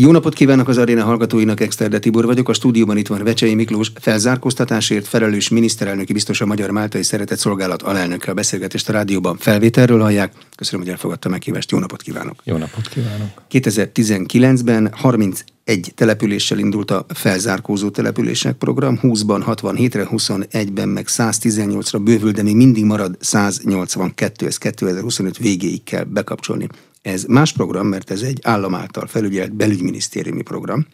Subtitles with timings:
[0.00, 3.92] Jó napot kívánok az aréna hallgatóinak, Exterde Tibor vagyok, a stúdióban itt van Vecsei Miklós,
[4.00, 10.00] felzárkóztatásért felelős miniszterelnöki biztos a Magyar Máltai Szeretett Szolgálat alelnöke a beszélgetést a rádióban felvételről
[10.00, 10.32] hallják.
[10.56, 12.40] Köszönöm, hogy elfogadta meghívást, jó napot kívánok!
[12.44, 13.28] Jó napot kívánok!
[13.50, 22.42] 2019-ben 31 településsel indult a felzárkózó települések program, 20-ban 67-re, 21-ben meg 118-ra bővül, de
[22.42, 26.68] még mindig marad 182, ez 2025 végéig kell bekapcsolni.
[27.02, 30.86] Ez más program, mert ez egy állam által felügyelt belügyminisztériumi program,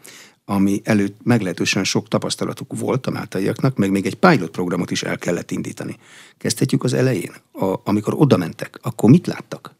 [0.45, 5.19] ami előtt meglehetősen sok tapasztalatuk volt a máltaiaknak, meg még egy pilot programot is el
[5.19, 5.97] kellett indítani.
[6.39, 7.33] Kezdhetjük az elején.
[7.53, 9.75] A, amikor oda mentek, akkor mit láttak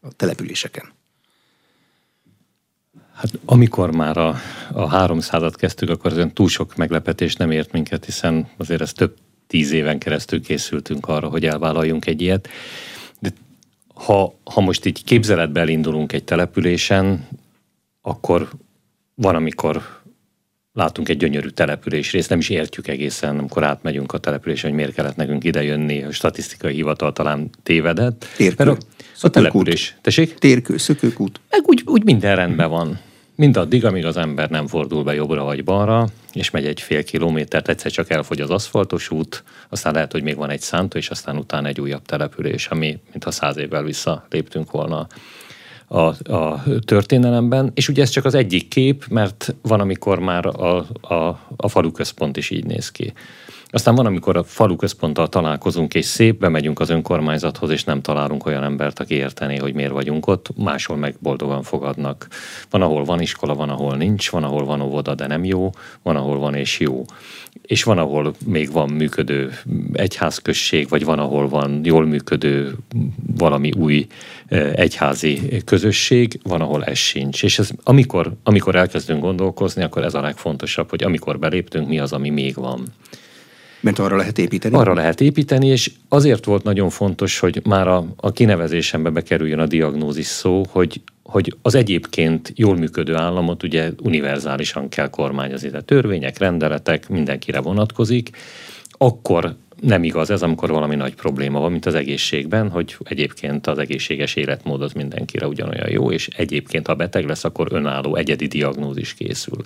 [0.00, 0.92] a településeken?
[3.14, 4.28] Hát amikor már a,
[4.72, 9.16] a 300-at kezdtük, akkor azért túl sok meglepetés nem ért minket, hiszen azért ez több
[9.46, 12.48] tíz éven keresztül készültünk arra, hogy elvállaljunk egy ilyet
[13.94, 17.28] ha, ha most így képzeletbe elindulunk egy településen,
[18.02, 18.48] akkor
[19.14, 20.02] van, amikor
[20.72, 25.16] látunk egy gyönyörű településrészt, nem is értjük egészen, amikor átmegyünk a településen, hogy miért kellett
[25.16, 28.26] nekünk idejönni, a statisztikai hivatal talán tévedett.
[28.36, 28.76] Térkő, a,
[29.20, 29.96] a település.
[30.00, 30.34] Tessék?
[30.34, 31.40] Térkő, szökőkút.
[31.50, 32.98] Meg úgy, úgy minden rendben van.
[33.36, 37.68] Mindaddig, amíg az ember nem fordul be jobbra vagy balra, és megy egy fél kilométert,
[37.68, 41.36] egyszer csak elfogy az aszfaltos út, aztán lehet, hogy még van egy szántó, és aztán
[41.36, 45.06] utána egy újabb település, ami mintha száz évvel vissza léptünk volna
[45.86, 45.98] a,
[46.32, 47.70] a történelemben.
[47.74, 51.14] És ugye ez csak az egyik kép, mert van, amikor már a, a,
[51.56, 53.12] a falu központ is így néz ki.
[53.74, 58.46] Aztán van, amikor a falu központtal találkozunk, és szép, bemegyünk az önkormányzathoz, és nem találunk
[58.46, 62.26] olyan embert, aki értené, hogy miért vagyunk ott, máshol meg boldogan fogadnak.
[62.70, 65.70] Van, ahol van iskola, van, ahol nincs, van, ahol van óvoda, de nem jó,
[66.02, 67.04] van, ahol van és jó.
[67.62, 69.52] És van, ahol még van működő
[69.92, 72.76] egyházközség, vagy van, ahol van jól működő
[73.36, 74.06] valami új
[74.74, 77.42] egyházi közösség, van, ahol ez sincs.
[77.42, 82.12] És ez, amikor, amikor elkezdünk gondolkozni, akkor ez a legfontosabb, hogy amikor beléptünk, mi az,
[82.12, 82.84] ami még van.
[83.84, 84.74] Mert arra lehet építeni?
[84.74, 89.66] Arra lehet építeni, és azért volt nagyon fontos, hogy már a, a kinevezésembe bekerüljön a
[89.66, 96.38] diagnózis szó, hogy, hogy az egyébként jól működő államot ugye univerzálisan kell kormányozni, tehát törvények,
[96.38, 98.30] rendeletek mindenkire vonatkozik,
[98.88, 103.78] akkor nem igaz ez, amikor valami nagy probléma van, mint az egészségben, hogy egyébként az
[103.78, 109.14] egészséges életmód az mindenkire ugyanolyan jó, és egyébként, ha beteg lesz, akkor önálló egyedi diagnózis
[109.14, 109.64] készül.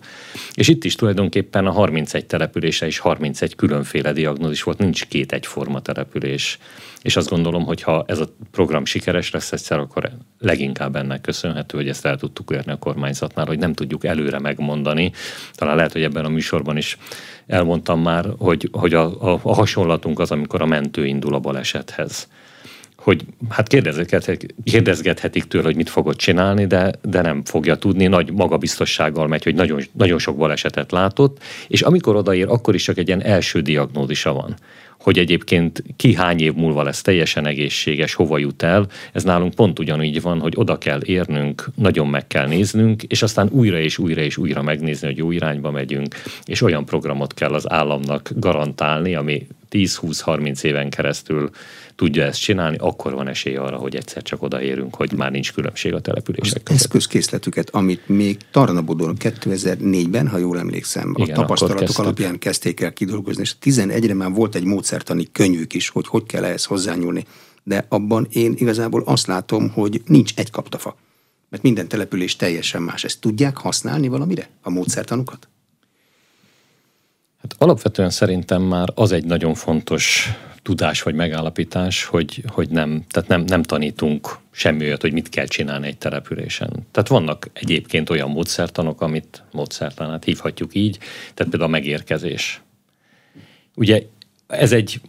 [0.54, 5.80] És itt is tulajdonképpen a 31 települése is 31 különféle diagnózis volt, nincs két egyforma
[5.80, 6.58] település.
[7.02, 11.76] És azt gondolom, hogy ha ez a program sikeres lesz egyszer, akkor leginkább ennek köszönhető,
[11.76, 15.12] hogy ezt el tudtuk érni a kormányzatnál, hogy nem tudjuk előre megmondani.
[15.52, 16.98] Talán lehet, hogy ebben a műsorban is
[17.46, 22.28] elmondtam már, hogy, hogy a, a, a hasonlatunk az, amikor a mentő indul a balesethez
[22.98, 23.68] hogy hát
[24.64, 29.54] kérdezgethetik tőle, hogy mit fogod csinálni, de, de nem fogja tudni, nagy magabiztossággal megy, hogy
[29.54, 34.32] nagyon, nagyon sok balesetet látott, és amikor odaér, akkor is csak egy ilyen első diagnózisa
[34.32, 34.56] van
[34.98, 39.78] hogy egyébként ki hány év múlva lesz teljesen egészséges, hova jut el, ez nálunk pont
[39.78, 44.20] ugyanúgy van, hogy oda kell érnünk, nagyon meg kell néznünk, és aztán újra és újra
[44.20, 46.14] és újra megnézni, hogy jó irányba megyünk,
[46.44, 51.50] és olyan programot kell az államnak garantálni, ami 10-20-30 éven keresztül
[51.98, 55.94] tudja ezt csinálni, akkor van esély arra, hogy egyszer csak odaérünk, hogy már nincs különbség
[55.94, 56.80] a települések között.
[56.80, 63.42] eszközkészletüket, amit még Tarnabodon 2004-ben, ha jól emlékszem, Igen, a tapasztalatok alapján kezdték el kidolgozni,
[63.42, 67.24] és 11-re már volt egy módszertani könyvük is, hogy hogy kell ehhez hozzányúlni.
[67.62, 70.96] De abban én igazából azt látom, hogy nincs egy kaptafa.
[71.48, 73.04] Mert minden település teljesen más.
[73.04, 75.48] Ezt tudják használni valamire, a módszertanukat?
[77.42, 80.30] Hát alapvetően szerintem már az egy nagyon fontos
[80.62, 85.46] tudás vagy megállapítás, hogy, hogy nem, tehát nem, nem tanítunk semmi olyat, hogy mit kell
[85.46, 86.70] csinálni egy településen.
[86.90, 90.98] Tehát vannak egyébként olyan módszertanok, amit módszertanát hívhatjuk így,
[91.34, 92.60] tehát például a megérkezés.
[93.74, 94.02] Ugye
[94.46, 95.00] ez egy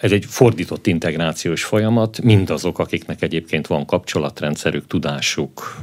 [0.00, 5.80] ez egy fordított integrációs folyamat, mindazok, akiknek egyébként van kapcsolatrendszerük, tudásuk,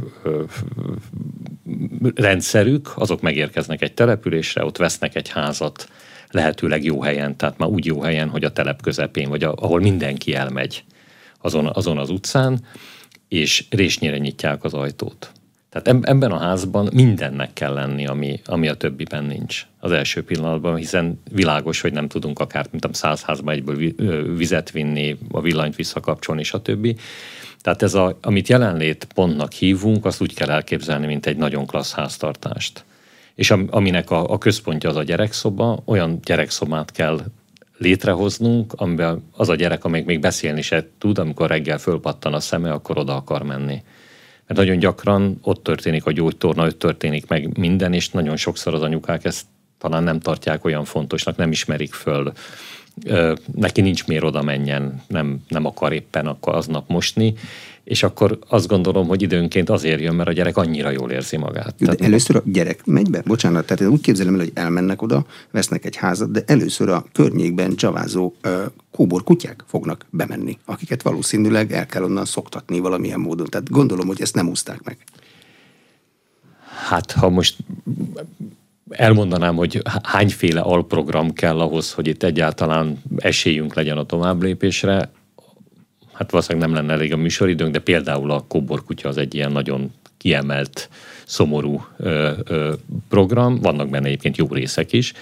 [2.16, 5.90] rendszerük, azok megérkeznek egy településre, ott vesznek egy házat,
[6.30, 9.80] lehetőleg jó helyen, tehát már úgy jó helyen, hogy a telep közepén, vagy a, ahol
[9.80, 10.84] mindenki elmegy
[11.42, 12.60] azon, azon az utcán,
[13.28, 15.32] és résnyire nyitják az ajtót.
[15.70, 20.76] Tehát ebben a házban mindennek kell lenni, ami, ami a többiben nincs az első pillanatban,
[20.76, 23.94] hiszen világos, hogy nem tudunk akár, mint a száz házba egyből
[24.36, 27.00] vizet vinni, a villanyt visszakapcsolni, stb.
[27.62, 31.94] Tehát ez, a, amit jelenlét pontnak hívunk, azt úgy kell elképzelni, mint egy nagyon klassz
[31.94, 32.86] háztartást
[33.38, 37.22] és aminek a, a központja az a gyerekszoba, olyan gyerekszobát kell
[37.78, 42.72] létrehoznunk, amiben az a gyerek, amelyik még beszélni se tud, amikor reggel fölpattan a szeme,
[42.72, 43.82] akkor oda akar menni.
[44.48, 48.82] Mert nagyon gyakran ott történik a gyógytorna, ott történik meg minden, és nagyon sokszor az
[48.82, 49.46] anyukák ezt
[49.78, 52.34] talán nem tartják olyan fontosnak, nem ismerik föl.
[53.56, 57.34] Neki nincs miért oda menjen, nem, nem akar éppen akkor aznap mosni,
[57.88, 61.76] és akkor azt gondolom, hogy időnként azért jön, mert a gyerek annyira jól érzi magát.
[61.78, 65.26] De először a gyerek megy be, bocsánat, tehát én úgy képzelem el, hogy elmennek oda,
[65.52, 68.52] vesznek egy házat, de először a környékben csavázó uh,
[68.92, 73.48] kóbor kutyák fognak bemenni, akiket valószínűleg el kell onnan szoktatni valamilyen módon.
[73.50, 74.98] Tehát gondolom, hogy ezt nem úszták meg.
[76.88, 77.58] Hát, ha most
[78.90, 85.10] elmondanám, hogy hányféle alprogram kell ahhoz, hogy itt egyáltalán esélyünk legyen a továbblépésre,
[86.18, 89.92] hát valószínűleg nem lenne elég a műsoridőnk, de például a kóborkutya az egy ilyen nagyon
[90.18, 90.90] kiemelt,
[91.26, 92.74] szomorú ö, ö,
[93.10, 95.14] program, vannak benne egyébként jó részek is.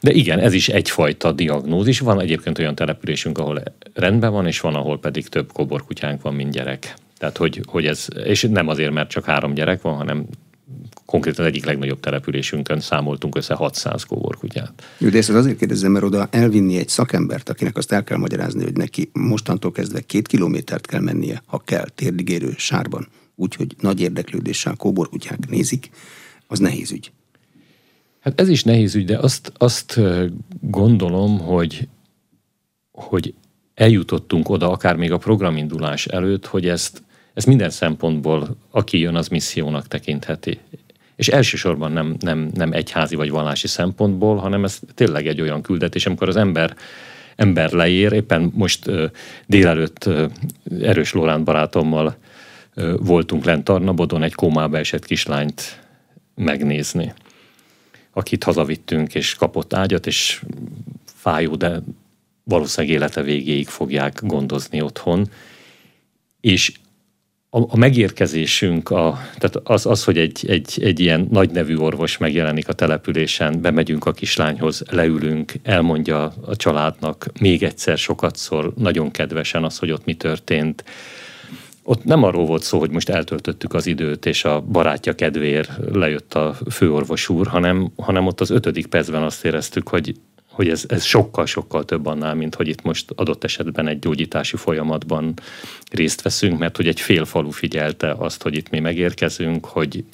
[0.00, 2.00] De igen, ez is egyfajta diagnózis.
[2.00, 3.62] Van egyébként olyan településünk, ahol
[3.94, 6.94] rendben van, és van, ahol pedig több kóborkutyánk van, mint gyerek.
[7.18, 10.26] Tehát, hogy, hogy ez, és nem azért, mert csak három gyerek van, hanem
[11.06, 14.72] konkrétan egyik legnagyobb településünkön számoltunk össze 600 kóborkutyát.
[14.98, 18.62] Jó, de ezt azért kérdezem, mert oda elvinni egy szakembert, akinek azt el kell magyarázni,
[18.62, 24.74] hogy neki mostantól kezdve két kilométert kell mennie, ha kell, térdigérő sárban, úgyhogy nagy érdeklődéssel
[24.76, 25.90] kóborkutyák nézik,
[26.46, 27.12] az nehéz ügy.
[28.20, 30.00] Hát ez is nehéz ügy, de azt, azt
[30.60, 31.88] gondolom, hogy,
[32.92, 33.34] hogy
[33.74, 37.02] eljutottunk oda, akár még a programindulás előtt, hogy ezt,
[37.34, 40.58] ezt minden szempontból, aki jön, az missziónak tekintheti
[41.22, 46.06] és elsősorban nem, nem, nem egyházi vagy vallási szempontból, hanem ez tényleg egy olyan küldetés,
[46.06, 46.76] amikor az ember
[47.36, 48.12] ember leér.
[48.12, 49.06] Éppen most ö,
[49.46, 50.26] délelőtt ö,
[50.80, 52.16] Erős Lorán barátommal
[52.74, 55.80] ö, voltunk lent Tarnabodon egy kómába esett kislányt
[56.34, 57.12] megnézni,
[58.12, 60.42] akit hazavittünk, és kapott ágyat, és
[61.04, 61.82] fájó, de
[62.44, 65.28] valószínűleg élete végéig fogják gondozni otthon.
[66.40, 66.72] És
[67.54, 72.18] a, a megérkezésünk, a, tehát az, az hogy egy, egy, egy ilyen nagy nevű orvos
[72.18, 79.64] megjelenik a településen, bemegyünk a kislányhoz, leülünk, elmondja a családnak még egyszer, sokatszor, nagyon kedvesen
[79.64, 80.84] az, hogy ott mi történt.
[81.82, 86.34] Ott nem arról volt szó, hogy most eltöltöttük az időt, és a barátja kedvéért lejött
[86.34, 90.14] a főorvos úr, hanem, hanem ott az ötödik percben azt éreztük, hogy
[90.52, 95.34] hogy ez, ez sokkal-sokkal több annál, mint hogy itt most adott esetben egy gyógyítási folyamatban
[95.90, 100.04] részt veszünk, mert hogy egy fél falu figyelte azt, hogy itt mi megérkezünk, hogy,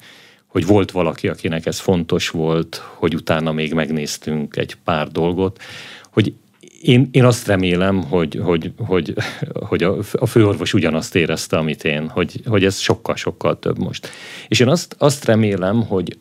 [0.47, 5.61] hogy volt valaki, akinek ez fontos volt, hogy utána még megnéztünk egy pár dolgot,
[6.09, 6.33] hogy
[6.81, 9.13] én, én azt remélem, hogy, hogy, hogy,
[9.53, 14.09] hogy a, a főorvos ugyanazt érezte, amit én, hogy, hogy ez sokkal-sokkal több most.
[14.47, 16.17] És én azt, azt remélem, hogy,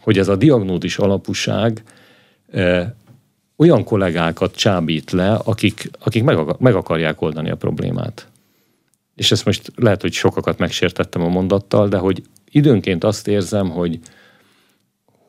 [0.00, 1.82] hogy ez a diagnózis alapúság
[2.50, 2.86] eh,
[3.56, 8.28] olyan kollégákat csábít le, akik, akik meg, meg akarják oldani a problémát.
[9.14, 13.98] És ezt most lehet, hogy sokakat megsértettem a mondattal, de hogy időnként azt érzem, hogy,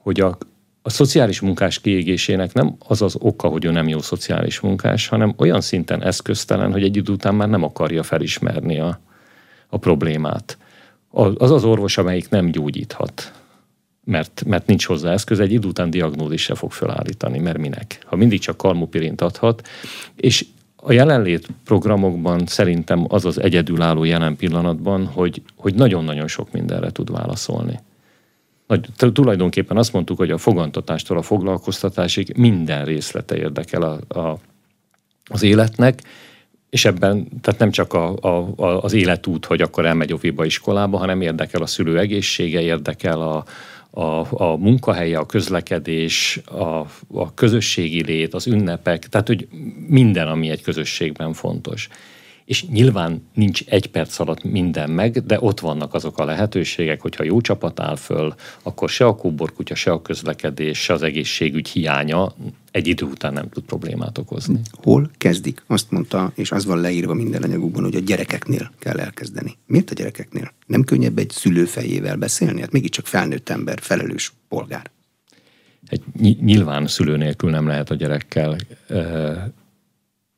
[0.01, 0.37] hogy a,
[0.81, 5.33] a szociális munkás kiégésének nem az az oka, hogy ő nem jó szociális munkás, hanem
[5.37, 8.99] olyan szinten eszköztelen, hogy egy idő után már nem akarja felismerni a,
[9.67, 10.57] a problémát.
[11.37, 13.31] Az az orvos, amelyik nem gyógyíthat
[14.05, 17.99] mert, mert nincs hozzá eszköz, egy idő után diagnózis se fog felállítani, mert minek?
[18.05, 19.67] Ha mindig csak kalmupirint adhat,
[20.15, 26.91] és a jelenlét programokban szerintem az az egyedülálló jelen pillanatban, hogy, hogy nagyon-nagyon sok mindenre
[26.91, 27.79] tud válaszolni.
[28.67, 34.39] Nagy, tulajdonképpen azt mondtuk, hogy a fogantatástól a foglalkoztatásig minden részlete érdekel a, a,
[35.25, 36.01] az életnek,
[36.69, 40.97] és ebben tehát nem csak a, a, a, az életút, hogy akkor elmegy oviba iskolába,
[40.97, 43.43] hanem érdekel a szülő egészsége, érdekel a,
[43.95, 49.47] a, a munkahelye, a közlekedés, a, a közösségi lét, az ünnepek, tehát hogy
[49.87, 51.89] minden, ami egy közösségben fontos.
[52.45, 57.23] És nyilván nincs egy perc alatt minden meg, de ott vannak azok a lehetőségek, hogyha
[57.23, 62.35] jó csapat áll föl, akkor se a kóborkutya, se a közlekedés, se az egészségügy hiánya
[62.71, 64.59] egy idő után nem tud problémát okozni.
[64.71, 65.63] Hol kezdik?
[65.67, 69.57] Azt mondta, és az van leírva minden anyagukban, hogy a gyerekeknél kell elkezdeni.
[69.65, 70.51] Miért a gyerekeknél?
[70.65, 72.61] Nem könnyebb egy szülő fejével beszélni?
[72.61, 74.91] Hát mégiscsak felnőtt ember, felelős polgár.
[75.87, 76.03] Egy,
[76.41, 78.57] nyilván szülő nélkül nem lehet a gyerekkel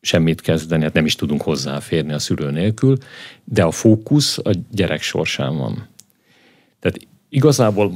[0.02, 2.98] semmit kezdeni, hát nem is tudunk hozzáférni a szülő nélkül,
[3.44, 5.88] de a fókusz a gyerek sorsán van.
[6.80, 7.00] Tehát
[7.30, 7.94] igazából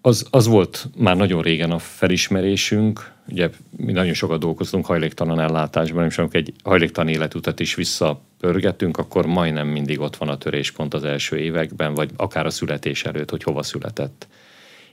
[0.00, 6.04] az, az volt már nagyon régen a felismerésünk, ugye mi nagyon sokat dolgoztunk hajléktalan ellátásban,
[6.04, 11.04] és amikor egy hajléktalan életutat is visszapörgetünk, akkor majdnem mindig ott van a töréspont az
[11.04, 14.26] első években, vagy akár a születés előtt, hogy hova született.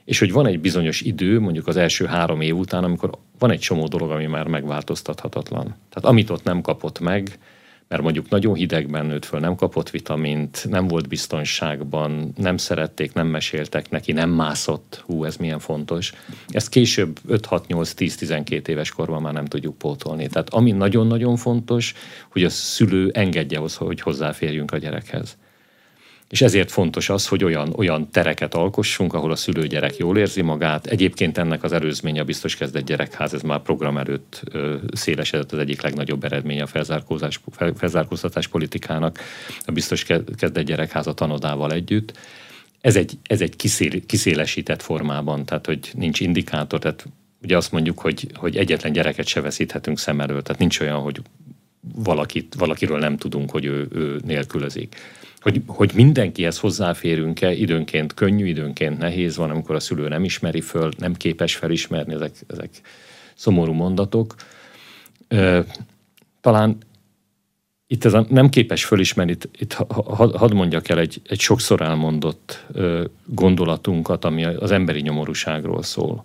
[0.04, 3.58] És hogy van egy bizonyos idő, mondjuk az első három év után, amikor van egy
[3.58, 5.62] csomó dolog, ami már megváltoztathatatlan.
[5.62, 7.38] Tehát amit ott nem kapott meg,
[7.90, 13.26] mert mondjuk nagyon hidegben nőtt föl, nem kapott vitamint, nem volt biztonságban, nem szerették, nem
[13.26, 16.12] meséltek neki, nem mászott, hú, ez milyen fontos.
[16.48, 20.28] Ezt később 5-6-8-10-12 éves korban már nem tudjuk pótolni.
[20.28, 21.94] Tehát ami nagyon-nagyon fontos,
[22.28, 25.36] hogy a szülő engedje hogy hozzáférjünk a gyerekhez.
[26.30, 30.86] És ezért fontos az, hogy olyan, olyan tereket alkossunk, ahol a szülőgyerek jól érzi magát.
[30.86, 35.58] Egyébként ennek az előzménye a biztos kezdett gyerekház, ez már program előtt ö, szélesedett az
[35.58, 37.40] egyik legnagyobb eredménye a felzárkózás,
[37.76, 39.18] felzárkóztatás politikának,
[39.66, 40.04] a biztos
[40.36, 42.18] kezdett gyerekház a tanodával együtt.
[42.80, 47.06] Ez egy, ez egy kiszél, kiszélesített formában, tehát hogy nincs indikátor, tehát
[47.42, 51.20] ugye azt mondjuk, hogy, hogy egyetlen gyereket se veszíthetünk szem elől, tehát nincs olyan, hogy
[51.94, 54.96] valakit, valakiről nem tudunk, hogy ő, ő nélkülözik
[55.40, 60.90] hogy, hogy mindenkihez hozzáférünk-e, időnként könnyű, időnként nehéz van, amikor a szülő nem ismeri föl,
[60.98, 62.70] nem képes felismerni, ezek, ezek
[63.34, 64.34] szomorú mondatok.
[66.40, 66.78] Talán
[67.86, 69.72] itt ez a nem képes fölismerni, itt, itt
[70.14, 72.66] hadd mondjak el egy, egy sokszor elmondott
[73.24, 76.22] gondolatunkat, ami az emberi nyomorúságról szól.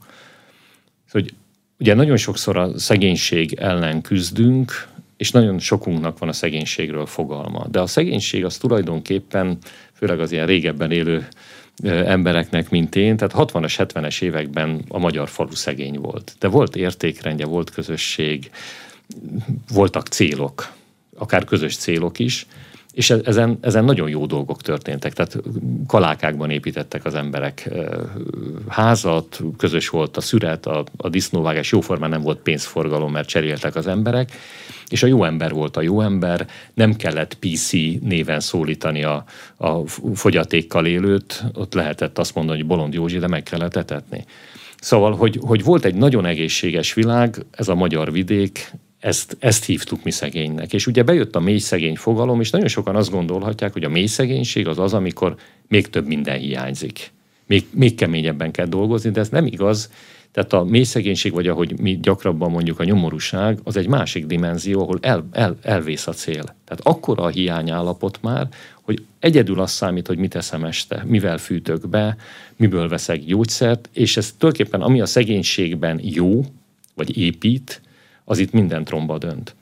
[1.12, 1.34] Hogy
[1.79, 7.67] ugye nagyon sokszor a szegénység ellen küzdünk, és nagyon sokunknak van a szegénységről fogalma.
[7.67, 9.57] De a szegénység az tulajdonképpen,
[9.93, 11.27] főleg az ilyen régebben élő
[11.84, 16.36] embereknek, mint én, tehát 60-as, 70-es években a magyar falu szegény volt.
[16.39, 18.51] De volt értékrendje, volt közösség,
[19.74, 20.74] voltak célok,
[21.17, 22.45] akár közös célok is,
[22.95, 25.13] és e-, ezen, ezen nagyon jó dolgok történtek.
[25.13, 25.37] Tehát
[25.87, 27.69] kalákákban építettek az emberek
[28.67, 33.87] házat, közös volt a szüret, a, a disznóvágás, jóformán nem volt pénzforgalom, mert cseréltek az
[33.87, 34.31] emberek,
[34.87, 37.71] és a jó ember volt a jó ember, nem kellett PC
[38.01, 39.23] néven szólítani a,
[39.57, 44.25] a fogyatékkal élőt, ott lehetett azt mondani, hogy Bolond Józsi, de meg kellett etetni.
[44.79, 50.03] Szóval, hogy, hogy volt egy nagyon egészséges világ, ez a magyar vidék, ezt, ezt hívtuk
[50.03, 50.73] mi szegénynek.
[50.73, 54.05] És ugye bejött a mély szegény fogalom, és nagyon sokan azt gondolhatják, hogy a mély
[54.05, 55.35] szegénység az az, amikor
[55.67, 57.11] még több minden hiányzik.
[57.47, 59.91] Még, még keményebben kell dolgozni, de ez nem igaz.
[60.31, 64.81] Tehát a mély szegénység, vagy ahogy mi gyakrabban mondjuk a nyomorúság, az egy másik dimenzió,
[64.81, 66.43] ahol el, el, elvész a cél.
[66.43, 68.47] Tehát akkora a hiányállapot már,
[68.81, 72.15] hogy egyedül az számít, hogy mit eszem este, mivel fűtök be,
[72.55, 76.41] miből veszek gyógyszert, és ez tulajdonképpen ami a szegénységben jó,
[76.93, 77.81] vagy épít,
[78.25, 79.55] az itt minden tromba dönt.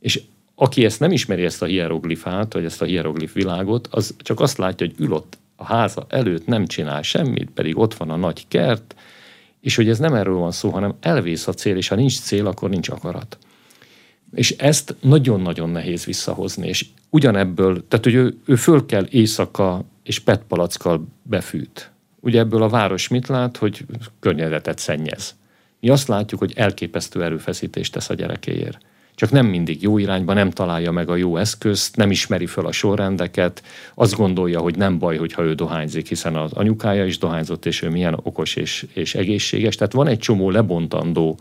[0.00, 0.22] És
[0.54, 4.58] aki ezt nem ismeri, ezt a hieroglifát, vagy ezt a hieroglif világot, az csak azt
[4.58, 8.48] látja, hogy ül ott a háza előtt, nem csinál semmit, pedig ott van a nagy
[8.48, 8.94] kert,
[9.60, 12.46] és hogy ez nem erről van szó, hanem elvész a cél, és ha nincs cél,
[12.46, 13.38] akkor nincs akarat.
[14.34, 20.18] És ezt nagyon-nagyon nehéz visszahozni, és ugyanebből, tehát hogy ő, ő föl kell éjszaka és
[20.18, 21.90] petpalackkal befűt.
[22.20, 23.84] Ugye ebből a város mit lát, hogy
[24.20, 25.34] környezetet szennyez.
[25.82, 28.78] Mi azt látjuk, hogy elképesztő erőfeszítést tesz a gyerekéért.
[29.14, 32.72] Csak nem mindig jó irányba, nem találja meg a jó eszközt, nem ismeri fel a
[32.72, 33.62] sorrendeket,
[33.94, 37.90] azt gondolja, hogy nem baj, hogyha ő dohányzik, hiszen az anyukája is dohányzott, és ő
[37.90, 39.76] milyen okos és, és egészséges.
[39.76, 41.38] Tehát van egy csomó lebontandó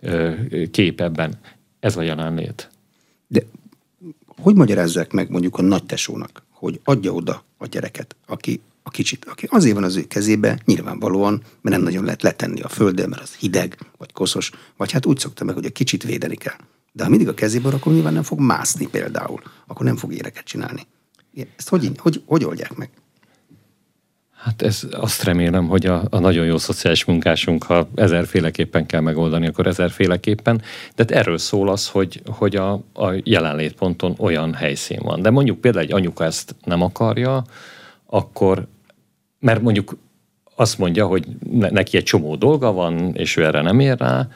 [0.00, 0.32] ö,
[0.70, 1.34] kép ebben.
[1.80, 2.70] Ez a jelenlét.
[3.26, 3.40] De
[4.26, 9.48] hogy magyarázzák meg mondjuk a nagytesónak, hogy adja oda a gyereket, aki a kicsit, aki
[9.50, 13.34] azért van az ő kezébe, nyilvánvalóan, mert nem nagyon lehet letenni a földön, mert az
[13.34, 16.56] hideg, vagy koszos, vagy hát úgy szokta meg, hogy a kicsit védeni kell.
[16.92, 20.44] De ha mindig a kezébe akkor nyilván nem fog mászni például, akkor nem fog éreket
[20.44, 20.86] csinálni.
[21.56, 22.90] Ezt hogy, hogy, hogy oldják meg?
[24.36, 29.46] Hát ez azt remélem, hogy a, a nagyon jó szociális munkásunk, ha ezerféleképpen kell megoldani,
[29.46, 30.56] akkor ezerféleképpen.
[30.56, 30.64] De
[30.96, 35.22] hát erről szól az, hogy, hogy a, a jelenlétponton olyan helyszín van.
[35.22, 37.44] De mondjuk például egy anyuka ezt nem akarja,
[38.06, 38.66] akkor
[39.44, 39.96] mert mondjuk
[40.54, 44.28] azt mondja, hogy neki egy csomó dolga van, és ő erre nem ér rá,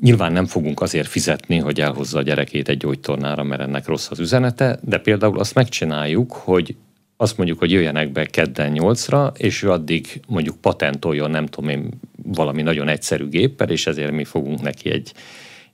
[0.00, 4.18] Nyilván nem fogunk azért fizetni, hogy elhozza a gyerekét egy gyógytornára, mert ennek rossz az
[4.18, 6.76] üzenete, de például azt megcsináljuk, hogy
[7.16, 11.88] azt mondjuk, hogy jöjjenek be kedden nyolcra, és ő addig mondjuk patentoljon, nem tudom én,
[12.22, 15.12] valami nagyon egyszerű géppel, és ezért mi fogunk neki egy,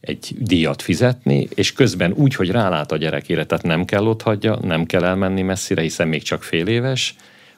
[0.01, 4.59] egy díjat fizetni, és közben úgy, hogy rálát a gyerekére, tehát nem kell ott hagyja,
[4.63, 7.15] nem kell elmenni messzire, hiszen még csak fél éves,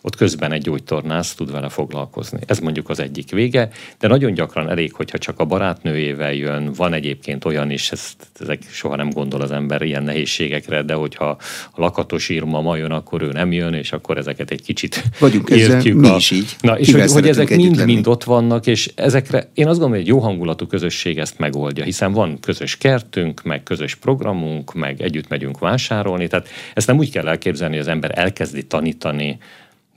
[0.07, 2.39] ott közben egy gyógytornász tud vele foglalkozni.
[2.47, 6.93] Ez mondjuk az egyik vége, de nagyon gyakran elég, hogyha csak a barátnőjével jön, van
[6.93, 11.29] egyébként olyan is, ezt, ezek soha nem gondol az ember ilyen nehézségekre, de hogyha
[11.73, 15.49] a lakatos írma ma jön, akkor ő nem jön, és akkor ezeket egy kicsit Vagyunk
[15.49, 15.99] értjük.
[15.99, 16.17] Ezzel, a...
[16.17, 16.57] is így.
[16.61, 20.07] Na, és hogy, hogy ezek mind-mind ott vannak, és ezekre én azt gondolom, hogy egy
[20.07, 25.59] jó hangulatú közösség ezt megoldja, hiszen van közös kertünk, meg közös programunk, meg együtt megyünk
[25.59, 29.39] vásárolni, tehát ezt nem úgy kell elképzelni, hogy az ember elkezdi tanítani,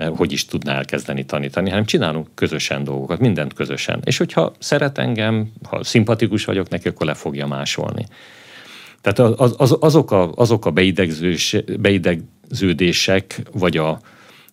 [0.07, 4.01] hogy is tudná elkezdeni tanítani, hanem csinálunk közösen dolgokat, mindent közösen.
[4.03, 8.05] És hogyha szeret engem, ha szimpatikus vagyok neki, akkor le fogja másolni.
[9.01, 10.73] Tehát az, az, azok, a, azok a
[11.77, 13.99] beidegződések, vagy a,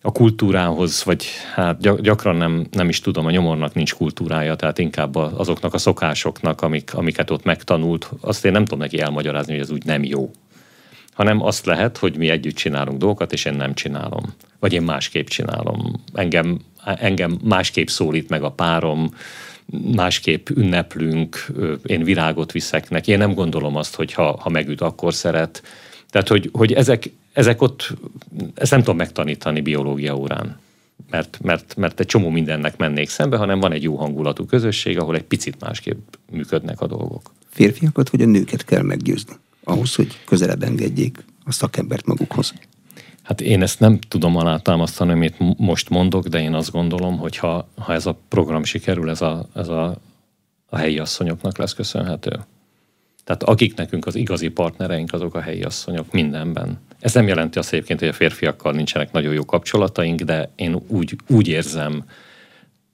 [0.01, 5.15] a kultúrához, vagy hát gyakran nem, nem is tudom, a nyomornak nincs kultúrája, tehát inkább
[5.15, 9.71] azoknak a szokásoknak, amik, amiket ott megtanult, azt én nem tudom neki elmagyarázni, hogy ez
[9.71, 10.31] úgy nem jó.
[11.17, 14.23] Hanem azt lehet, hogy mi együtt csinálunk dolgokat, és én nem csinálom.
[14.59, 16.03] Vagy én másképp csinálom.
[16.13, 19.13] Engem, engem másképp szólít meg a párom,
[19.95, 21.45] másképp ünneplünk,
[21.85, 23.11] én virágot viszek neki.
[23.11, 25.63] Én nem gondolom azt, hogy ha, ha megüt, akkor szeret.
[26.09, 27.93] Tehát, hogy, hogy ezek, ezek ott,
[28.55, 30.59] ezt nem tudom megtanítani biológia órán,
[31.09, 35.15] mert, mert, mert egy csomó mindennek mennék szembe, hanem van egy jó hangulatú közösség, ahol
[35.15, 37.31] egy picit másképp működnek a dolgok.
[37.49, 39.33] Férfiakat vagy a nőket kell meggyőzni
[39.67, 42.53] ahhoz, hogy közelebb engedjék a szakembert magukhoz?
[43.23, 47.67] Hát én ezt nem tudom alátámasztani, amit most mondok, de én azt gondolom, hogy ha,
[47.77, 49.97] ha ez a program sikerül, ez, a, ez a,
[50.69, 52.39] a helyi asszonyoknak lesz köszönhető.
[53.23, 56.79] Tehát akik nekünk az igazi partnereink, azok a helyi asszonyok mindenben.
[56.99, 61.15] Ez nem jelenti azt egyébként, hogy a férfiakkal nincsenek nagyon jó kapcsolataink, de én úgy,
[61.27, 62.03] úgy érzem,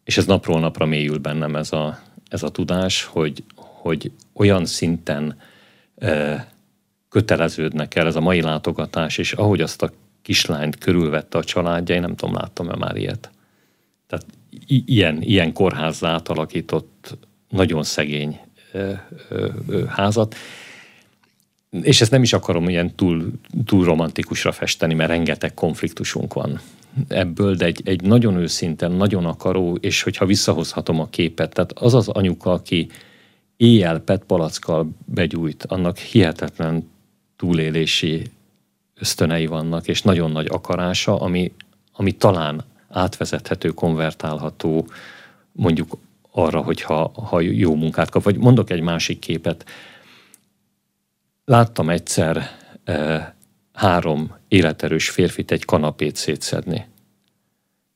[0.03, 1.99] és ez napról napra mélyül bennem ez a,
[2.29, 5.37] ez a tudás, hogy, hogy olyan szinten
[5.97, 6.47] e,
[7.13, 9.91] köteleződnek el ez a mai látogatás, és ahogy azt a
[10.21, 13.31] kislányt körülvette a családja, én nem tudom, láttam-e már ilyet.
[14.07, 14.25] Tehát
[14.85, 17.17] ilyen, ilyen kórházzá átalakított,
[17.49, 18.39] nagyon szegény
[18.71, 18.91] ö,
[19.29, 20.35] ö, ö, házat.
[21.69, 23.31] És ezt nem is akarom ilyen túl,
[23.65, 26.59] túl romantikusra festeni, mert rengeteg konfliktusunk van
[27.07, 31.93] ebből, de egy, egy nagyon őszinte, nagyon akaró, és hogyha visszahozhatom a képet, tehát az
[31.93, 32.89] az anyuka, aki
[33.57, 36.91] éjjel PET palackkal begyújt, annak hihetetlen
[37.35, 38.31] túlélési
[38.99, 41.51] ösztönei vannak, és nagyon nagy akarása, ami,
[41.91, 44.87] ami talán átvezethető, konvertálható
[45.51, 45.97] mondjuk
[46.31, 48.23] arra, hogyha ha jó munkát kap.
[48.23, 49.65] Vagy mondok egy másik képet.
[51.45, 52.49] Láttam egyszer
[52.83, 53.35] e,
[53.73, 56.85] három életerős férfit egy kanapét szétszedni.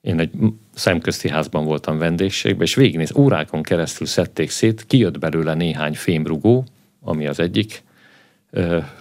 [0.01, 0.31] Én egy
[0.73, 6.65] szemközti házban voltam vendégségben, és végignéz, órákon keresztül szedték szét, kijött belőle néhány fémrugó,
[7.01, 7.83] ami az egyik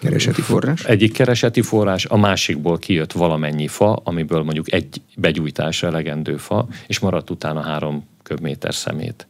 [0.00, 0.84] Kereseti forrás?
[0.84, 6.98] Egyik kereseti forrás, a másikból kijött valamennyi fa, amiből mondjuk egy begyújtásra elegendő fa, és
[6.98, 9.26] maradt utána három köbméter szemét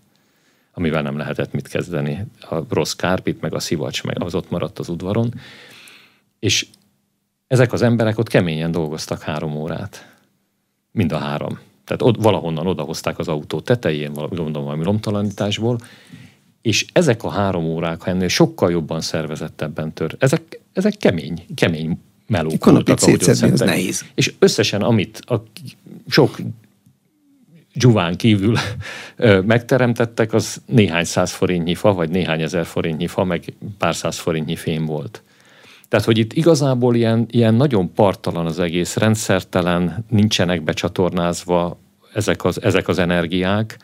[0.79, 2.25] amivel nem lehetett mit kezdeni.
[2.41, 5.35] A rossz kárpit, meg a szivacs, meg az ott maradt az udvaron.
[6.39, 6.67] És
[7.47, 10.17] ezek az emberek ott keményen dolgoztak három órát.
[10.93, 11.59] Mind a három.
[11.85, 15.79] Tehát ott valahonnan odahozták az autó tetején, gondolom valami lomtalanításból,
[16.67, 21.99] és ezek a három órák, ha ennél sokkal jobban szervezettebben tör, ezek, ezek kemény, kemény
[22.27, 24.05] melók voltak, ahogy az nehéz.
[24.15, 25.43] És összesen, amit a
[26.09, 26.37] sok
[27.75, 28.57] dzsuván kívül
[29.45, 34.57] megteremtettek, az néhány száz forintnyi fa, vagy néhány ezer forintnyi fa, meg pár száz forintnyi
[34.57, 35.23] fém volt.
[35.89, 41.79] Tehát, hogy itt igazából ilyen, ilyen nagyon partalan az egész, rendszertelen, nincsenek becsatornázva
[42.15, 43.79] ezek az, ezek az energiák,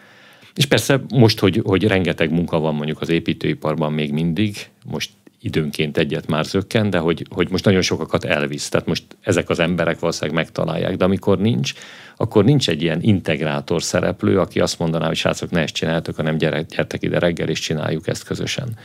[0.54, 5.10] és persze most, hogy, hogy rengeteg munka van mondjuk az építőiparban még mindig, most
[5.40, 8.68] időnként egyet már zökken, de hogy, hogy most nagyon sokakat elvisz.
[8.68, 11.72] Tehát most ezek az emberek valószínűleg megtalálják, de amikor nincs,
[12.16, 16.36] akkor nincs egy ilyen integrátor szereplő, aki azt mondaná, hogy srácok, ne ezt csináltok, hanem
[16.36, 18.76] gyertek ide reggel, és csináljuk ezt közösen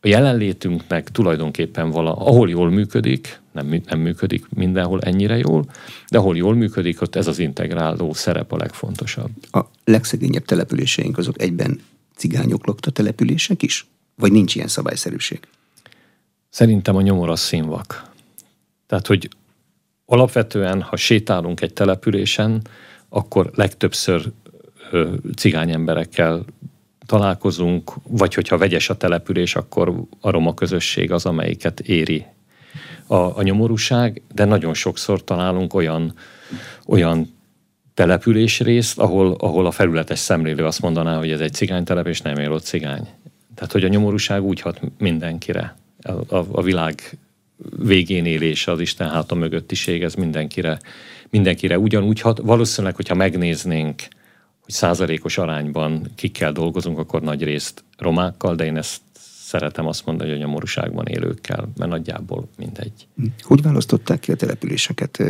[0.00, 5.64] a jelenlétünknek tulajdonképpen vala, ahol jól működik, nem, nem működik mindenhol ennyire jól,
[6.08, 9.30] de ahol jól működik, ott ez az integráló szerep a legfontosabb.
[9.50, 11.80] A legszegényebb településeink azok egyben
[12.16, 13.86] cigányok lakta települések is?
[14.14, 15.40] Vagy nincs ilyen szabályszerűség?
[16.48, 18.10] Szerintem a nyomor az színvak.
[18.86, 19.28] Tehát, hogy
[20.04, 22.62] alapvetően, ha sétálunk egy településen,
[23.08, 24.32] akkor legtöbbször
[25.36, 26.44] cigány emberekkel
[27.06, 32.26] találkozunk, vagy hogyha vegyes a település, akkor a roma közösség az, amelyiket éri
[33.06, 36.14] a, a nyomorúság, de nagyon sokszor találunk olyan,
[36.86, 37.34] olyan
[37.94, 42.52] településrészt, ahol, ahol a felületes szemlélő azt mondaná, hogy ez egy cigánytelep, és nem él
[42.52, 43.08] ott cigány.
[43.54, 45.76] Tehát, hogy a nyomorúság úgy hat mindenkire.
[46.02, 47.18] A, a, a világ
[47.78, 50.78] végén élés, az Isten háta mögöttiség, ez mindenkire,
[51.30, 52.38] mindenkire ugyanúgy hat.
[52.38, 54.02] Valószínűleg, hogyha megnéznénk
[54.66, 59.00] hogy százalékos arányban kikkel dolgozunk, akkor nagy részt romákkal, de én ezt
[59.46, 63.06] szeretem azt mondani, hogy a nyomorúságban élőkkel, mert nagyjából mindegy.
[63.40, 65.22] Hogy választották ki a településeket?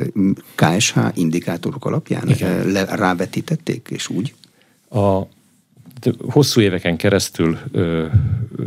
[0.54, 2.66] KSH indikátorok alapján Igen.
[2.66, 4.34] Le, rávetítették, és úgy?
[4.90, 5.22] A
[6.18, 8.06] hosszú éveken keresztül ö,
[8.56, 8.64] ö,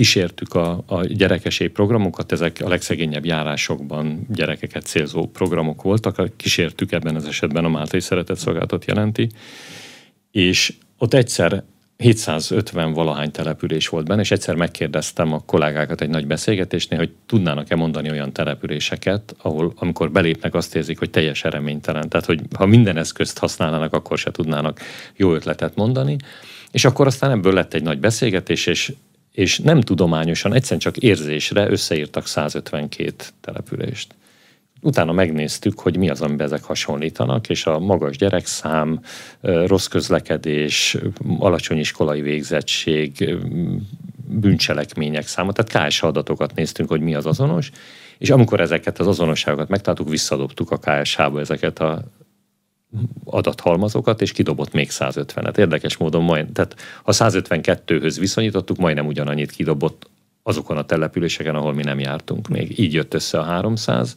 [0.00, 7.14] kísértük a, a gyerekesé programokat, ezek a legszegényebb járásokban gyerekeket célzó programok voltak, kísértük ebben
[7.14, 9.28] az esetben a Máltai Szeretett Szolgáltat jelenti,
[10.30, 11.64] és ott egyszer
[11.96, 17.76] 750 valahány település volt benne, és egyszer megkérdeztem a kollégákat egy nagy beszélgetésnél, hogy tudnának-e
[17.76, 22.08] mondani olyan településeket, ahol amikor belépnek azt érzik, hogy teljes reménytelen.
[22.08, 24.80] Tehát, hogy ha minden eszközt használnának, akkor se tudnának
[25.16, 26.16] jó ötletet mondani.
[26.70, 28.92] És akkor aztán ebből lett egy nagy beszélgetés, és,
[29.32, 34.14] és nem tudományosan, egyszerűen csak érzésre összeírtak 152 települést.
[34.82, 39.00] Utána megnéztük, hogy mi az, amiben ezek hasonlítanak, és a magas gyerekszám,
[39.40, 40.96] rossz közlekedés,
[41.38, 43.36] alacsony iskolai végzettség,
[44.26, 47.70] bűncselekmények száma, tehát KSH adatokat néztünk, hogy mi az azonos,
[48.18, 52.02] és amikor ezeket az azonosságokat megtaláltuk, visszadobtuk a KSH-ba ezeket a
[53.24, 55.58] adathalmazokat, és kidobott még 150-et.
[55.58, 60.10] Érdekes módon majd, tehát ha 152-höz viszonyítottuk, majdnem ugyanannyit kidobott
[60.42, 62.78] azokon a településeken, ahol mi nem jártunk még.
[62.78, 64.16] Így jött össze a 300.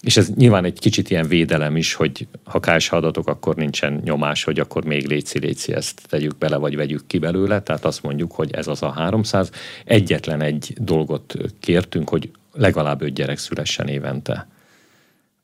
[0.00, 4.44] És ez nyilván egy kicsit ilyen védelem is, hogy ha KSH adatok, akkor nincsen nyomás,
[4.44, 7.62] hogy akkor még léci, léci ezt tegyük bele, vagy vegyük ki belőle.
[7.62, 9.50] Tehát azt mondjuk, hogy ez az a 300.
[9.84, 14.48] Egyetlen egy dolgot kértünk, hogy legalább öt gyerek szülessen évente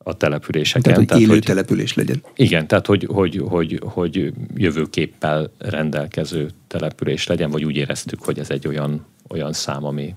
[0.07, 0.81] a településeken.
[0.81, 2.23] Tehát, hogy tehát, élő hogy, település legyen.
[2.35, 8.49] Igen, tehát hogy, hogy, hogy, hogy jövőképpel rendelkező település legyen, vagy úgy éreztük, hogy ez
[8.49, 10.15] egy olyan, olyan szám, ami,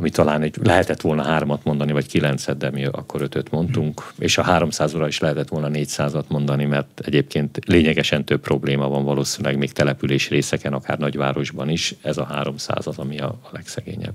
[0.00, 4.38] ami talán egy, lehetett volna hármat mondani, vagy kilencet, de mi akkor ötöt mondtunk, és
[4.38, 9.72] a 300-ra is lehetett volna 400-at mondani, mert egyébként lényegesen több probléma van valószínűleg még
[9.72, 14.14] település részeken, akár nagyvárosban is, ez a 300 az, ami a, a legszegényebb.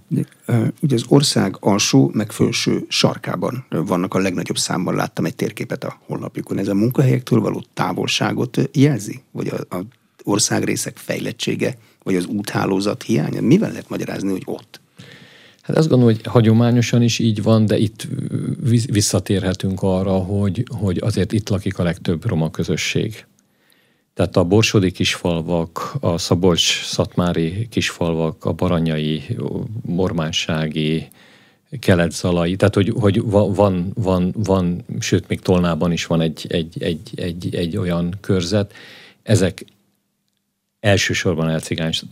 [0.82, 6.00] Ugye az ország alsó, meg felső sarkában vannak a legnagyobb számban, láttam egy térképet a
[6.06, 6.58] honlapjukon.
[6.58, 9.22] Ez a munkahelyektől való távolságot jelzi?
[9.32, 9.82] Vagy a, a
[10.24, 13.42] országrészek fejlettsége, vagy az úthálózat hiánya?
[13.42, 14.84] Mivel lehet magyarázni, hogy ott?
[15.66, 18.08] Hát azt gondolom, hogy hagyományosan is így van, de itt
[18.86, 23.26] visszatérhetünk arra, hogy, hogy azért itt lakik a legtöbb roma közösség.
[24.14, 29.24] Tehát a borsodi kisfalvak, a Szabolcs-Szatmári kisfalvak, a baranyai,
[29.86, 31.08] mormánsági,
[31.80, 37.12] kelet-zalai, tehát hogy, hogy van, van, van, sőt még Tolnában is van egy, egy, egy,
[37.16, 38.74] egy, egy olyan körzet,
[39.24, 39.66] ezek
[40.80, 41.62] elsősorban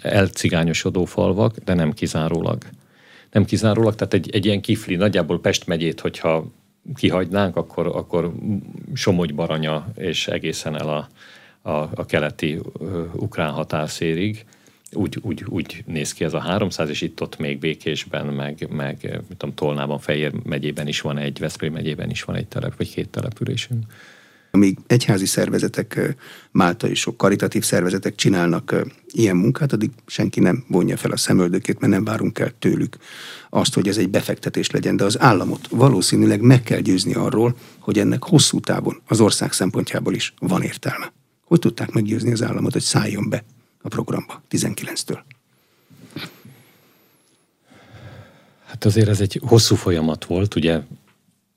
[0.02, 2.66] elcigányosodó falvak, de nem kizárólag
[3.34, 6.46] nem kizárólag, tehát egy, egy ilyen kifli, nagyjából Pest megyét, hogyha
[6.96, 8.34] kihagynánk, akkor, akkor
[8.94, 11.08] Somogy Baranya és egészen el a,
[11.70, 14.46] a, a keleti uh, ukrán határszérig.
[14.92, 19.38] Úgy, úgy, úgy néz ki ez a 300, és itt-ott még Békésben, meg, meg mit
[19.38, 23.10] tudom, Tolnában, Fejér megyében is van egy, Veszprém megyében is van egy telep, vagy két
[23.10, 23.84] településünk.
[24.56, 26.16] Amíg egyházi szervezetek,
[26.52, 28.76] máltai sok karitatív szervezetek csinálnak
[29.08, 32.98] ilyen munkát, addig senki nem vonja fel a szemöldökét, mert nem várunk el tőlük
[33.50, 34.96] azt, hogy ez egy befektetés legyen.
[34.96, 40.14] De az államot valószínűleg meg kell győzni arról, hogy ennek hosszú távon az ország szempontjából
[40.14, 41.14] is van értelme.
[41.46, 43.44] Hogy tudták meggyőzni az államot, hogy szálljon be
[43.82, 45.20] a programba 19-től?
[48.66, 50.82] Hát azért ez egy hosszú folyamat volt, ugye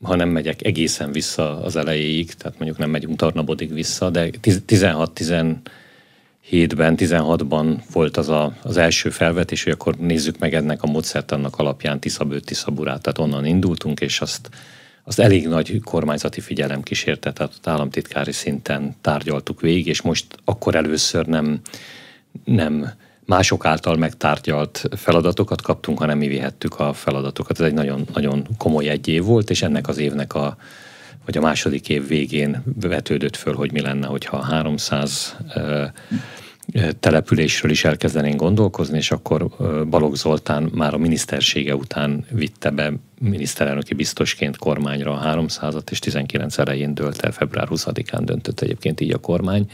[0.02, 6.94] ha nem megyek egészen vissza az elejéig, tehát mondjuk nem megyünk Tarnabodig vissza, de 16-17-ben,
[6.96, 12.00] 16-ban volt az a, az első felvetés, hogy akkor nézzük meg ennek a módszertannak alapján
[12.00, 14.50] Tiszabőt, Tiszaburát, tehát onnan indultunk, és azt,
[15.04, 20.74] azt elég nagy kormányzati figyelem kísérte, tehát ott államtitkári szinten tárgyaltuk végig, és most akkor
[20.74, 21.60] először nem,
[22.44, 22.92] nem
[23.26, 27.60] mások által megtárgyalt feladatokat kaptunk, hanem mi vihettük a feladatokat.
[27.60, 30.56] Ez egy nagyon, nagyon komoly egy év volt, és ennek az évnek a
[31.24, 35.36] vagy a második év végén vetődött föl, hogy mi lenne, hogyha 300
[37.00, 39.48] településről is elkezdenénk gondolkozni, és akkor
[39.88, 46.58] Balogh Zoltán már a minisztersége után vitte be miniszterelnöki biztosként kormányra a 300-at, és 19
[46.58, 49.70] elején dölt el, február 20-án döntött egyébként így a kormány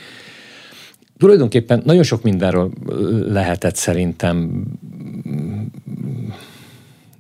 [1.19, 2.71] tulajdonképpen nagyon sok mindenről
[3.29, 4.65] lehetett szerintem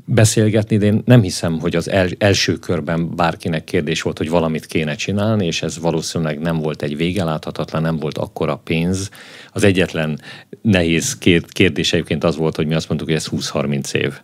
[0.04, 4.66] beszélgetni, de én nem hiszem, hogy az el, első körben bárkinek kérdés volt, hogy valamit
[4.66, 9.10] kéne csinálni, és ez valószínűleg nem volt egy végeláthatatlan, nem volt akkora pénz.
[9.52, 10.20] Az egyetlen
[10.62, 14.20] nehéz kérdés egyébként az volt, hogy mi azt mondtuk, hogy ez 20-30 év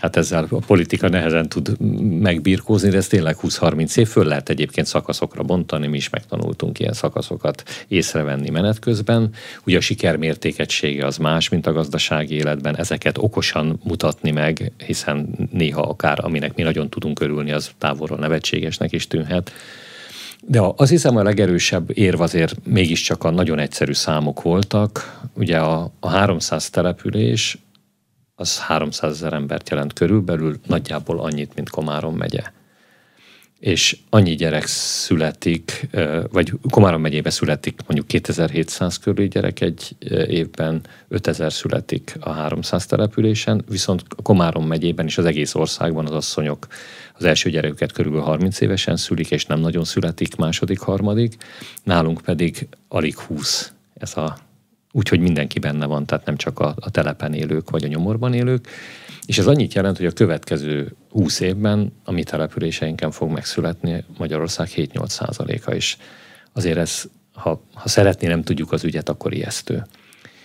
[0.00, 1.80] hát ezzel a politika nehezen tud
[2.20, 6.92] megbirkózni, de ez tényleg 20-30 év, föl lehet egyébként szakaszokra bontani, mi is megtanultunk ilyen
[6.92, 9.30] szakaszokat észrevenni menet közben.
[9.66, 15.80] Ugye a sikermértékegysége az más, mint a gazdasági életben, ezeket okosan mutatni meg, hiszen néha
[15.80, 19.52] akár aminek mi nagyon tudunk örülni, az távolról nevetségesnek is tűnhet.
[20.46, 25.20] De azt hiszem a legerősebb érv azért mégiscsak a nagyon egyszerű számok voltak.
[25.34, 27.58] Ugye a, a 300 település
[28.40, 32.42] az 300 ezer embert jelent körülbelül, nagyjából annyit, mint Komárom megye.
[33.58, 35.88] és annyi gyerek születik,
[36.32, 39.96] vagy Komárom megyében születik mondjuk 2700 körül gyerek egy
[40.28, 46.66] évben, 5000 születik a 300 településen, viszont Komárom megyében és az egész országban az asszonyok
[47.14, 51.36] az első gyereküket körülbelül 30 évesen szülik, és nem nagyon születik második, harmadik,
[51.82, 54.47] nálunk pedig alig 20 ez a
[54.92, 58.68] úgyhogy mindenki benne van, tehát nem csak a, a telepen élők vagy a nyomorban élők.
[59.26, 64.68] És ez annyit jelent, hogy a következő 20 évben a mi településeinken fog megszületni Magyarország
[64.76, 65.96] 7-8 százaléka is.
[66.52, 69.86] Azért ez, ha, ha szeretné, nem tudjuk az ügyet, akkor ijesztő.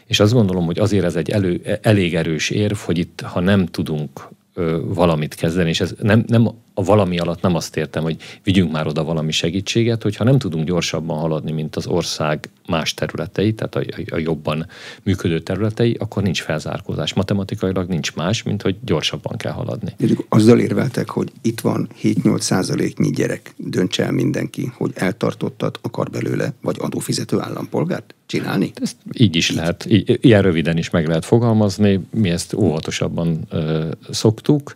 [0.06, 3.66] És azt gondolom, hogy azért ez egy elő, elég erős érv, hogy itt, ha nem
[3.66, 8.18] tudunk ö, valamit kezdeni, és ez nem, nem a valami alatt nem azt értem, hogy
[8.44, 13.54] vigyünk már oda valami segítséget, hogyha nem tudunk gyorsabban haladni, mint az ország más területei,
[13.54, 13.84] tehát a,
[14.16, 14.68] a jobban
[15.04, 17.14] működő területei, akkor nincs felzárkózás.
[17.14, 19.96] Matematikailag nincs más, mint hogy gyorsabban kell haladni.
[20.30, 26.54] Azzal érveltek, hogy itt van 7-8 százaléknyi gyerek, dönts el mindenki, hogy eltartottat akar belőle,
[26.62, 28.72] vagy adófizető állampolgárt csinálni?
[28.76, 29.56] Ezt így is így.
[29.56, 34.76] lehet, ilyen röviden is meg lehet fogalmazni, mi ezt óvatosabban ö, szoktuk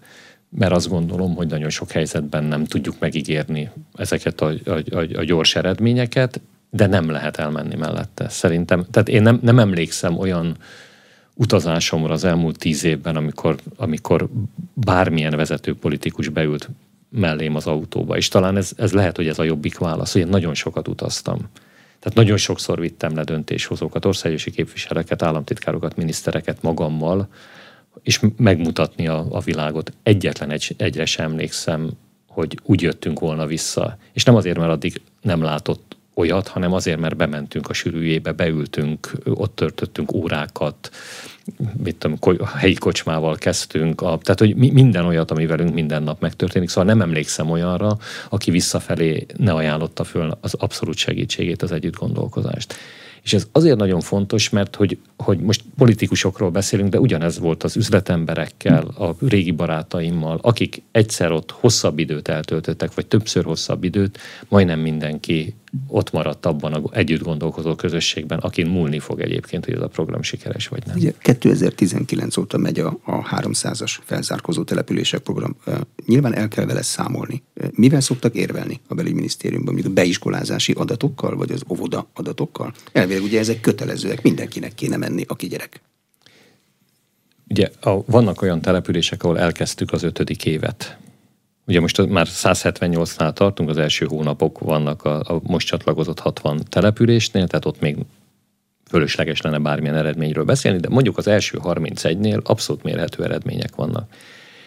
[0.49, 5.23] mert azt gondolom, hogy nagyon sok helyzetben nem tudjuk megígérni ezeket a, a, a, a
[5.23, 8.29] gyors eredményeket, de nem lehet elmenni mellette.
[8.29, 10.57] Szerintem, tehát én nem, nem emlékszem olyan
[11.33, 14.27] utazásomra az elmúlt tíz évben, amikor, amikor
[14.73, 16.69] bármilyen vezető politikus beült
[17.09, 20.27] mellém az autóba, és talán ez, ez lehet, hogy ez a jobbik válasz, hogy én
[20.27, 21.37] nagyon sokat utaztam.
[21.99, 27.27] Tehát nagyon sokszor vittem le döntéshozókat, országgyűlési képviselőket, államtitkárokat, minisztereket magammal,
[28.07, 29.91] és megmutatni a, a világot.
[30.03, 31.89] Egyetlen egy, egyre sem emlékszem,
[32.27, 33.97] hogy úgy jöttünk volna vissza.
[34.13, 39.11] És nem azért, mert addig nem látott olyat, hanem azért, mert bementünk a sűrűjébe, beültünk,
[39.25, 40.91] ott törtöttünk órákat,
[41.83, 46.69] mit tudom, helyi kocsmával kezdtünk, a, tehát hogy minden olyat, ami velünk minden nap megtörténik,
[46.69, 47.97] szóval nem emlékszem olyanra,
[48.29, 52.75] aki visszafelé ne ajánlotta föl az abszolút segítségét, az együtt gondolkozást.
[53.27, 57.75] És ez azért nagyon fontos, mert hogy, hogy most politikusokról beszélünk, de ugyanez volt az
[57.75, 64.17] üzletemberekkel, a régi barátaimmal, akik egyszer ott hosszabb időt eltöltöttek, vagy többször hosszabb időt,
[64.49, 65.55] majdnem mindenki
[65.87, 70.21] ott maradt abban a együtt gondolkozó közösségben, akin múlni fog egyébként, hogy ez a program
[70.21, 70.95] sikeres vagy nem.
[70.95, 75.55] Ugye 2019 óta megy a, a 300-as felzárkozó települések program.
[76.05, 77.43] Nyilván el kell vele számolni.
[77.71, 79.73] Mivel szoktak érvelni a belügyminisztériumban?
[79.73, 82.73] Mondjuk a beiskolázási adatokkal, vagy az óvoda adatokkal?
[82.91, 85.81] Elvileg ugye ezek kötelezőek, mindenkinek kéne menni, aki gyerek.
[87.49, 90.97] Ugye a, vannak olyan települések, ahol elkezdtük az ötödik évet
[91.67, 97.47] Ugye most már 178-nál tartunk, az első hónapok vannak a, a most csatlakozott 60 településnél,
[97.47, 97.97] tehát ott még
[98.89, 104.09] fölösleges lenne bármilyen eredményről beszélni, de mondjuk az első 31-nél abszolút mérhető eredmények vannak.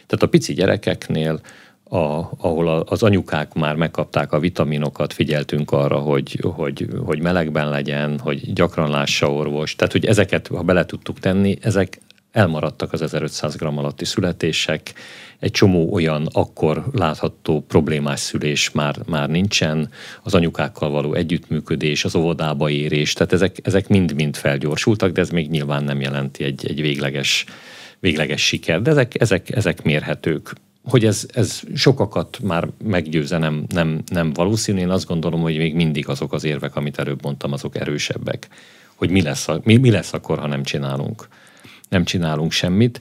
[0.06, 1.40] Tehát a pici gyerekeknél,
[1.84, 1.98] a,
[2.38, 8.18] ahol a, az anyukák már megkapták a vitaminokat, figyeltünk arra, hogy, hogy, hogy melegben legyen,
[8.18, 9.76] hogy gyakran lássa orvos.
[9.76, 12.00] Tehát, hogy ezeket, ha bele tudtuk tenni, ezek
[12.32, 14.92] elmaradtak az 1500 g alatti születések,
[15.38, 19.90] egy csomó olyan akkor látható problémás szülés már, már nincsen,
[20.22, 25.50] az anyukákkal való együttműködés, az óvodába érés, tehát ezek, ezek mind-mind felgyorsultak, de ez még
[25.50, 27.44] nyilván nem jelenti egy, egy végleges,
[27.98, 30.52] végleges siker, de ezek, ezek, ezek mérhetők.
[30.84, 34.80] Hogy ez, ez sokakat már meggyőze, nem, nem, nem valószínű.
[34.80, 38.48] Én azt gondolom, hogy még mindig azok az érvek, amit előbb mondtam, azok erősebbek.
[38.94, 41.28] Hogy mi lesz, mi, mi lesz akkor, ha nem csinálunk,
[41.90, 43.00] nem csinálunk semmit.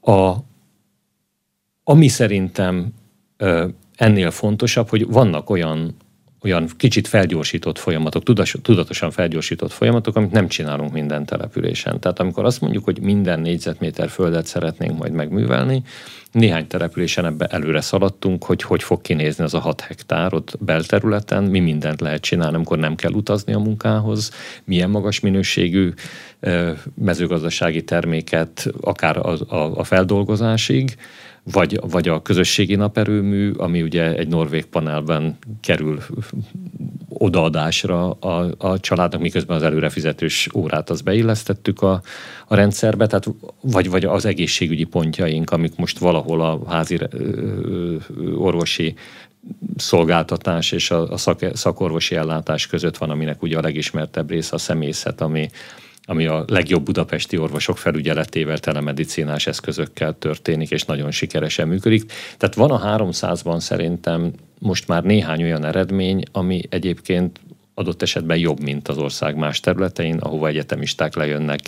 [0.00, 0.34] A,
[1.84, 2.94] ami szerintem
[3.96, 5.96] ennél fontosabb, hogy vannak olyan,
[6.42, 8.22] olyan kicsit felgyorsított folyamatok,
[8.62, 12.00] tudatosan felgyorsított folyamatok, amit nem csinálunk minden településen.
[12.00, 15.82] Tehát amikor azt mondjuk, hogy minden négyzetméter földet szeretnénk majd megművelni,
[16.34, 21.44] néhány településen ebbe előre szaladtunk, hogy hogy fog kinézni az a 6 hektár ott belterületen,
[21.44, 24.30] mi mindent lehet csinálni, amikor nem kell utazni a munkához,
[24.64, 25.92] milyen magas minőségű
[26.94, 30.96] mezőgazdasági terméket, akár a, a, a feldolgozásig,
[31.52, 36.00] vagy, vagy a közösségi naperőmű, ami ugye egy norvég panelben kerül
[37.24, 42.02] odaadásra a, a családnak, miközben az előrefizetős órát az beillesztettük a,
[42.46, 43.26] a rendszerbe, tehát
[43.60, 46.98] vagy, vagy az egészségügyi pontjaink, amik most valahol a házi
[48.36, 48.94] orvosi
[49.76, 54.58] szolgáltatás és a, a szak, szakorvosi ellátás között van, aminek ugye a legismertebb része a
[54.58, 55.50] személyzet, ami,
[56.06, 62.12] ami a legjobb budapesti orvosok felügyeletével, telemedicinás eszközökkel történik, és nagyon sikeresen működik.
[62.36, 67.40] Tehát van a 300-ban szerintem most már néhány olyan eredmény, ami egyébként
[67.74, 71.60] adott esetben jobb, mint az ország más területein, ahova egyetemisták lejönnek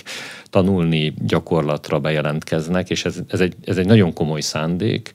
[0.44, 5.12] tanulni, gyakorlatra bejelentkeznek, és ez, ez, egy, ez egy nagyon komoly szándék,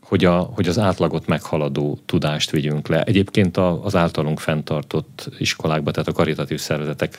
[0.00, 3.02] hogy, a, hogy az átlagot meghaladó tudást vigyünk le.
[3.02, 7.18] Egyébként a, az általunk fenntartott iskolákban, tehát a karitatív szervezetek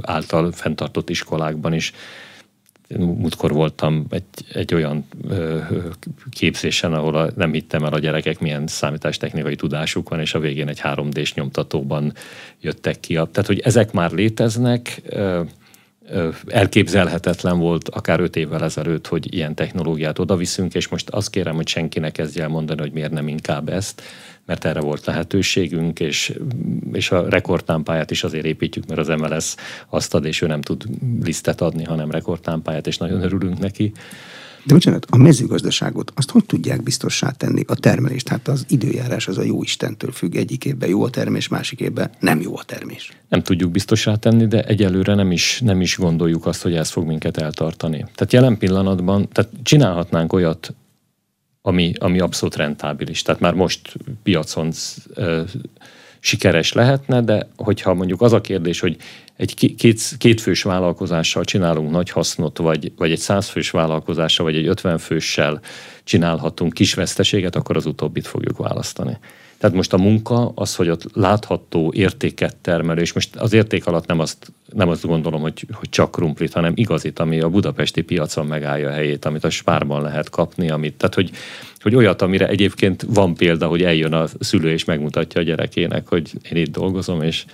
[0.00, 1.92] által fenntartott iskolákban is
[2.98, 5.06] múltkor voltam egy, egy olyan
[6.30, 10.80] képzésen, ahol nem hittem el a gyerekek milyen számítástechnikai tudásuk van, és a végén egy
[10.82, 12.12] 3D-s nyomtatóban
[12.60, 13.12] jöttek ki.
[13.12, 15.02] Tehát, hogy ezek már léteznek,
[16.46, 21.68] elképzelhetetlen volt akár öt évvel ezelőtt, hogy ilyen technológiát odaviszünk, és most azt kérem, hogy
[21.68, 24.02] senki ne kezdje el mondani, hogy miért nem inkább ezt,
[24.46, 26.32] mert erre volt lehetőségünk, és,
[26.92, 29.54] és a rekordtámpáját is azért építjük, mert az MLS
[29.88, 30.84] azt ad, és ő nem tud
[31.22, 33.92] lisztet adni, hanem rekordtámpáját, és nagyon örülünk neki.
[34.64, 38.28] De bocsánat, a mezőgazdaságot azt hogy tudják biztossá tenni a termelést?
[38.28, 40.34] Hát az időjárás az a jó Istentől függ.
[40.34, 43.12] Egyik évben jó a termés, másik évben nem jó a termés.
[43.28, 47.06] Nem tudjuk biztossá tenni, de egyelőre nem is, nem is gondoljuk azt, hogy ez fog
[47.06, 47.96] minket eltartani.
[47.98, 50.74] Tehát jelen pillanatban, tehát csinálhatnánk olyat,
[51.62, 53.22] ami, ami abszolút rentábilis.
[53.22, 54.72] Tehát már most piacon
[56.18, 58.96] sikeres lehetne, de hogyha mondjuk az a kérdés, hogy
[59.36, 65.60] egy két, kétfős vállalkozással csinálunk nagy hasznot, vagy, vagy egy százfős vállalkozással, vagy egy ötvenfőssel
[66.04, 69.18] csinálhatunk kis veszteséget, akkor az utóbbit fogjuk választani.
[69.62, 74.06] Tehát most a munka az, hogy ott látható értéket termelő, és most az érték alatt
[74.06, 78.46] nem azt, nem azt gondolom, hogy, hogy csak krumplit, hanem igazit, ami a budapesti piacon
[78.46, 81.30] megállja a helyét, amit a spárban lehet kapni, amit, tehát hogy,
[81.80, 86.30] hogy olyat, amire egyébként van példa, hogy eljön a szülő és megmutatja a gyerekének, hogy
[86.50, 87.44] én itt dolgozom, és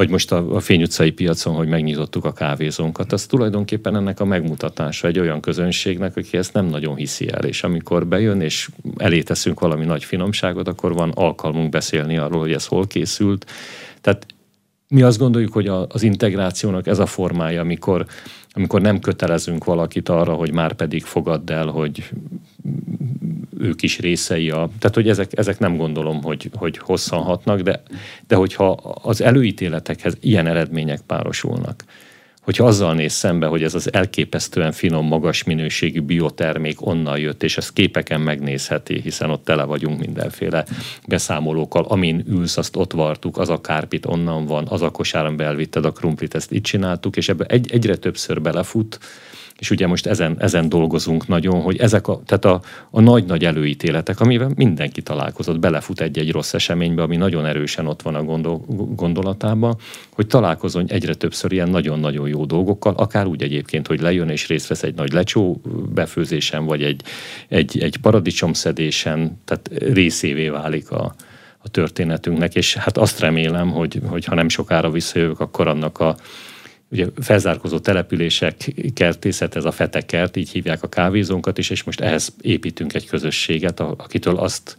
[0.00, 4.24] vagy most a, a Fény utcai piacon, hogy megnyitottuk a kávézónkat, az tulajdonképpen ennek a
[4.24, 9.22] megmutatása egy olyan közönségnek, aki ezt nem nagyon hiszi el, és amikor bejön, és elé
[9.22, 13.46] teszünk valami nagy finomságot, akkor van alkalmunk beszélni arról, hogy ez hol készült.
[14.00, 14.26] Tehát
[14.88, 18.06] mi azt gondoljuk, hogy a, az integrációnak ez a formája, amikor,
[18.52, 22.10] amikor nem kötelezünk valakit arra, hogy már pedig fogadd el, hogy
[23.60, 24.70] ők is részei a...
[24.78, 27.82] Tehát, hogy ezek, ezek nem gondolom, hogy, hogy hosszan hatnak, de,
[28.26, 28.70] de hogyha
[29.02, 31.84] az előítéletekhez ilyen eredmények párosulnak,
[32.40, 37.56] hogyha azzal néz szembe, hogy ez az elképesztően finom, magas minőségű biotermék onnan jött, és
[37.56, 40.64] ezt képeken megnézheti, hiszen ott tele vagyunk mindenféle
[41.06, 45.84] beszámolókkal, amin ülsz, azt ott vartuk, az a kárpit onnan van, az a kosáron belvitted
[45.84, 48.98] a krumplit, ezt itt csináltuk, és ebbe egy, egyre többször belefut,
[49.60, 54.20] és ugye most ezen, ezen dolgozunk nagyon, hogy ezek a, tehát a, a nagy-nagy előítéletek,
[54.20, 58.64] amivel mindenki találkozott, belefut egy-egy rossz eseménybe, ami nagyon erősen ott van a gondol,
[58.96, 59.76] gondolatában,
[60.12, 64.68] hogy találkozon egyre többször ilyen nagyon-nagyon jó dolgokkal, akár úgy egyébként, hogy lejön és részt
[64.68, 65.60] vesz egy nagy lecsó
[65.94, 67.02] befőzésen, vagy egy,
[67.48, 71.14] egy, egy paradicsomszedésen, tehát részévé válik a,
[71.58, 76.16] a történetünknek, és hát azt remélem, hogy, hogy ha nem sokára visszajövök, akkor annak a
[76.90, 82.32] ugye felzárkozó települések kertészet, ez a fetekert, így hívják a kávézónkat is, és most ehhez
[82.40, 84.76] építünk egy közösséget, akitől azt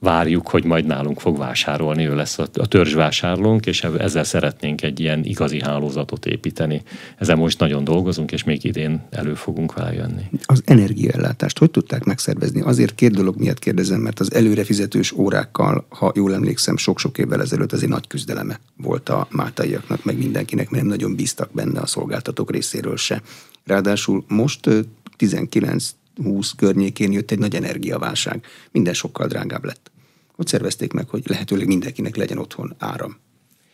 [0.00, 5.24] várjuk, hogy majd nálunk fog vásárolni, ő lesz a, törzsvásárlónk, és ezzel szeretnénk egy ilyen
[5.24, 6.82] igazi hálózatot építeni.
[7.18, 10.22] Ezen most nagyon dolgozunk, és még idén elő fogunk vele jönni.
[10.42, 12.60] Az energiaellátást hogy tudták megszervezni?
[12.60, 17.72] Azért két dolog miatt kérdezem, mert az előrefizetős órákkal, ha jól emlékszem, sok-sok évvel ezelőtt
[17.72, 22.50] azért nagy küzdeleme volt a máltaiaknak, meg mindenkinek, mert nem nagyon bíztak benne a szolgáltatók
[22.50, 23.22] részéről se.
[23.64, 24.68] Ráadásul most
[25.16, 28.44] 19 20 környékén jött egy nagy energiaválság.
[28.70, 29.90] Minden sokkal drágább lett.
[30.36, 33.16] Ott szervezték meg, hogy lehetőleg mindenkinek legyen otthon áram,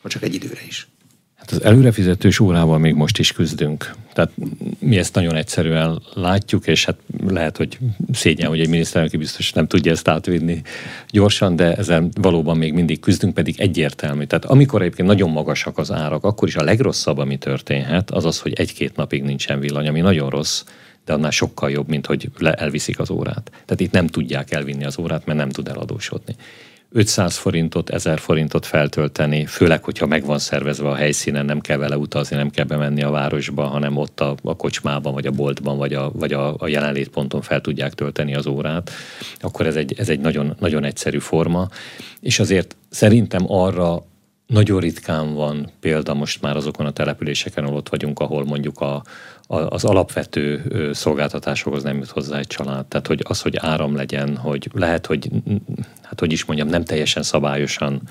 [0.02, 0.88] ha csak egy időre is.
[1.42, 3.94] Hát az előrefizetős órával még most is küzdünk.
[4.12, 4.30] Tehát
[4.78, 7.78] mi ezt nagyon egyszerűen látjuk, és hát lehet, hogy
[8.12, 10.62] szégyen, hogy egy miniszterelnöki biztos nem tudja ezt átvinni
[11.10, 14.24] gyorsan, de ezen valóban még mindig küzdünk, pedig egyértelmű.
[14.24, 18.40] Tehát amikor egyébként nagyon magasak az árak, akkor is a legrosszabb, ami történhet, az az,
[18.40, 20.64] hogy egy-két napig nincsen villany, ami nagyon rossz,
[21.04, 23.50] de annál sokkal jobb, mint hogy le elviszik az órát.
[23.50, 26.36] Tehát itt nem tudják elvinni az órát, mert nem tud eladósodni.
[26.94, 31.96] 500 forintot, 1000 forintot feltölteni, főleg, hogyha meg van szervezve a helyszínen, nem kell vele
[31.96, 35.94] utazni, nem kell bemenni a városba, hanem ott a, a kocsmában, vagy a boltban, vagy,
[35.94, 38.90] a, vagy a, a jelenlétponton fel tudják tölteni az órát,
[39.40, 41.68] akkor ez egy, ez egy nagyon, nagyon egyszerű forma.
[42.20, 44.04] És azért szerintem arra
[44.46, 49.02] nagyon ritkán van példa most már azokon a településeken, ahol ott vagyunk, ahol mondjuk a,
[49.46, 52.86] az alapvető szolgáltatásokhoz nem jut hozzá egy család.
[52.86, 55.30] Tehát, hogy az, hogy áram legyen, hogy lehet, hogy,
[56.02, 58.02] hát hogy is mondjam, nem teljesen szabályosan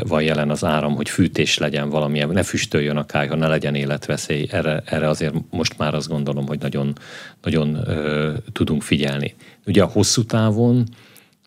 [0.00, 4.48] van jelen az áram, hogy fűtés legyen valamilyen, ne füstöljön a kályha, ne legyen életveszély.
[4.50, 6.92] Erre, erre azért most már azt gondolom, hogy nagyon,
[7.42, 9.34] nagyon ö, tudunk figyelni.
[9.66, 10.84] Ugye a hosszú távon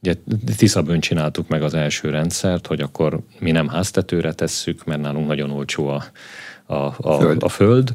[0.01, 0.15] Ugye
[0.57, 5.51] Tiszabön csináltuk meg az első rendszert, hogy akkor mi nem háztetőre tesszük, mert nálunk nagyon
[5.51, 6.03] olcsó a,
[6.70, 7.43] a, a, föld.
[7.43, 7.93] a föld,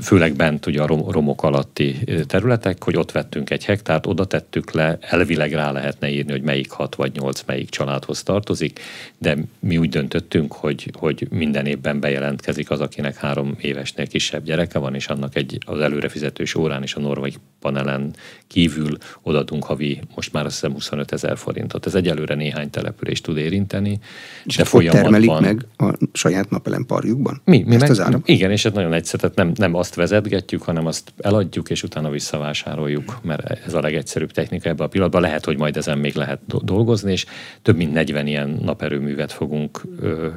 [0.00, 4.70] főleg bent ugye a rom, romok alatti területek, hogy ott vettünk egy hektárt, oda tettük
[4.70, 8.80] le, elvileg rá lehetne írni, hogy melyik hat vagy nyolc melyik családhoz tartozik,
[9.18, 14.78] de mi úgy döntöttünk, hogy, hogy minden évben bejelentkezik az, akinek három évesnél kisebb gyereke
[14.78, 18.14] van, és annak egy az előrefizetős órán és a norvai panelen
[18.46, 21.86] kívül odadunk havi, most már azt hiszem 25 ezer forintot.
[21.86, 23.98] Ez egyelőre néhány települést tud érinteni.
[24.44, 25.12] És de folyamatban...
[25.12, 27.40] termelik meg a saját napelemparjukban?
[27.44, 28.22] Mi, mi meg, az áram?
[28.24, 32.10] Igen, és ez nagyon egyszerű, tehát nem, nem azt vezetgetjük, hanem azt eladjuk, és utána
[32.10, 35.20] visszavásároljuk, mert ez a legegyszerűbb technika ebben a pillanatban.
[35.22, 37.26] Lehet, hogy majd ezen még lehet dolgozni, és
[37.62, 39.82] több mint 40 ilyen naperőművet fogunk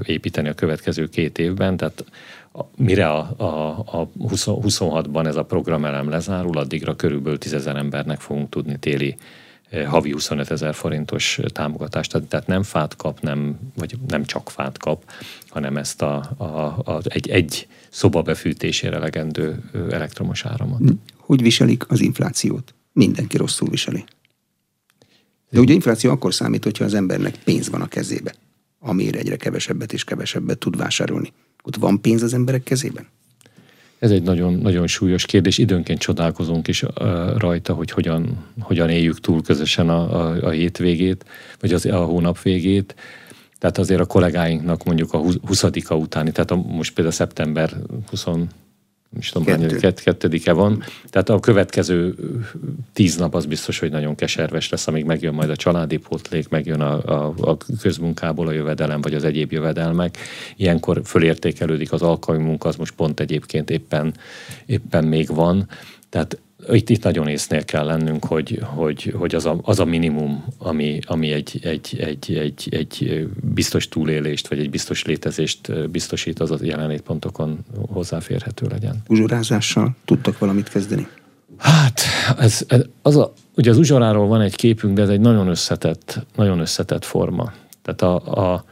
[0.03, 2.05] építeni a következő két évben, tehát
[2.77, 8.49] mire a, a, a 26-ban ez a programelem lezárul, addigra körülbelül 10 ezer embernek fogunk
[8.49, 9.15] tudni téli
[9.83, 15.03] havi 25 ezer forintos támogatást, tehát nem fát kap, nem, vagy nem csak fát kap,
[15.55, 16.45] hanem ezt a, a,
[16.85, 20.81] a, egy, egy szoba befűtésére legendő elektromos áramot.
[21.17, 22.73] Hogy viselik az inflációt?
[22.93, 24.03] Mindenki rosszul viseli.
[25.49, 28.33] De ugye infláció akkor számít, hogyha az embernek pénz van a kezébe,
[28.79, 31.33] amire egyre kevesebbet és kevesebbet tud vásárolni.
[31.63, 33.07] Ott van pénz az emberek kezében?
[33.99, 35.57] Ez egy nagyon, nagyon súlyos kérdés.
[35.57, 36.83] Időnként csodálkozunk is
[37.37, 41.25] rajta, hogy hogyan, hogyan éljük túl közösen a, a, a hétvégét,
[41.59, 42.95] vagy az, a hónap végét.
[43.57, 47.77] Tehát azért a kollégáinknak mondjuk a 20 utáni, tehát a, most például szeptember
[48.09, 48.25] 20
[49.17, 49.75] is tudom, Kettő.
[49.75, 50.83] Kett, kettedike van.
[51.09, 52.15] Tehát a következő
[52.93, 56.81] tíz nap az biztos, hogy nagyon keserves lesz, amíg megjön majd a családi pótlék, megjön
[56.81, 60.17] a, a, a közmunkából a jövedelem, vagy az egyéb jövedelmek.
[60.55, 64.13] Ilyenkor fölértékelődik az alkalmi munka, az most pont egyébként éppen,
[64.65, 65.67] éppen még van.
[66.15, 66.39] Tehát
[66.71, 70.99] itt, itt nagyon észnél kell lennünk, hogy, hogy, hogy az, a, az a minimum, ami,
[71.05, 76.57] ami egy, egy, egy, egy, egy biztos túlélést, vagy egy biztos létezést biztosít, az a
[76.61, 79.03] jelenlétpontokon hozzáférhető legyen.
[79.07, 81.07] Uzsorázással tudtak valamit kezdeni?
[81.57, 82.01] Hát,
[82.37, 86.25] ez, ez, az a, ugye az uzsoráról van egy képünk, de ez egy nagyon összetett,
[86.35, 87.53] nagyon összetett forma.
[87.81, 88.65] Tehát a, a,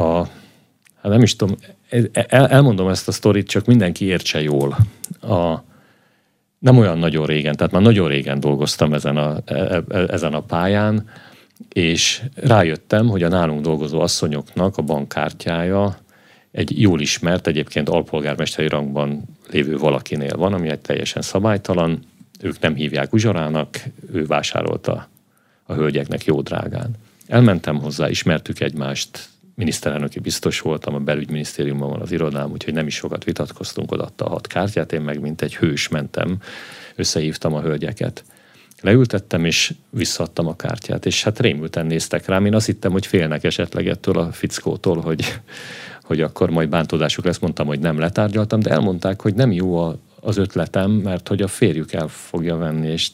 [0.00, 0.28] a
[1.02, 1.56] hát nem is tudom,
[2.12, 4.76] el, elmondom ezt a sztorit, csak mindenki értse jól.
[5.20, 5.68] A,
[6.60, 10.40] nem olyan nagyon régen, tehát már nagyon régen dolgoztam ezen a, e, e, ezen a
[10.40, 11.08] pályán,
[11.72, 15.98] és rájöttem, hogy a nálunk dolgozó asszonyoknak a bankkártyája
[16.50, 21.98] egy jól ismert, egyébként alpolgármesteri rangban lévő valakinél van, ami egy teljesen szabálytalan,
[22.40, 23.82] ők nem hívják uzsorának,
[24.12, 25.08] ő vásárolta
[25.64, 26.90] a hölgyeknek jó drágán.
[27.26, 29.28] Elmentem hozzá, ismertük egymást,
[29.60, 34.28] miniszterelnöki biztos voltam, a belügyminisztériumban van az irodám, úgyhogy nem is sokat vitatkoztunk, odaadta a
[34.28, 36.38] hat kártyát, én meg mint egy hős mentem,
[36.94, 38.24] összehívtam a hölgyeket.
[38.80, 42.46] Leültettem, és visszaadtam a kártyát, és hát rémülten néztek rám.
[42.46, 45.40] Én azt hittem, hogy félnek esetleg ettől a fickótól, hogy,
[46.02, 47.38] hogy akkor majd bántódásuk lesz.
[47.38, 51.48] Mondtam, hogy nem letárgyaltam, de elmondták, hogy nem jó a, az ötletem, mert hogy a
[51.48, 53.10] férjük el fogja venni, és,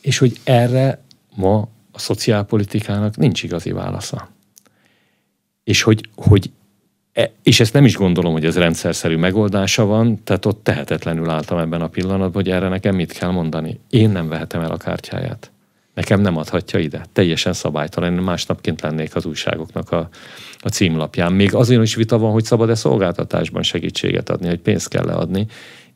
[0.00, 1.02] és hogy erre
[1.34, 4.28] ma a szociálpolitikának nincs igazi válasza
[5.70, 6.50] és hogy, hogy
[7.12, 11.58] e, és ezt nem is gondolom, hogy ez rendszerszerű megoldása van, tehát ott tehetetlenül álltam
[11.58, 13.80] ebben a pillanatban, hogy erre nekem mit kell mondani.
[13.90, 15.50] Én nem vehetem el a kártyáját.
[15.94, 17.06] Nekem nem adhatja ide.
[17.12, 18.12] Teljesen szabálytalan.
[18.12, 20.08] Én másnapként lennék az újságoknak a,
[20.58, 21.32] a címlapján.
[21.32, 25.46] Még azért is vita van, hogy szabad-e szolgáltatásban segítséget adni, hogy pénzt kell leadni.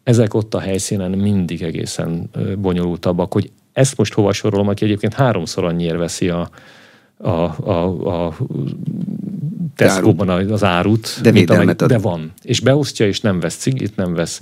[0.03, 5.65] Ezek ott a helyszínen mindig egészen bonyolultabbak, hogy ezt most hova sorolom, aki egyébként háromszor
[5.65, 6.51] annyiért veszi a,
[7.17, 7.31] a,
[7.71, 8.37] a, a
[9.77, 12.33] Tesco-ban az árut, de, mint amely, de van.
[12.43, 14.41] És beosztja, és nem vesz cigit, nem vesz.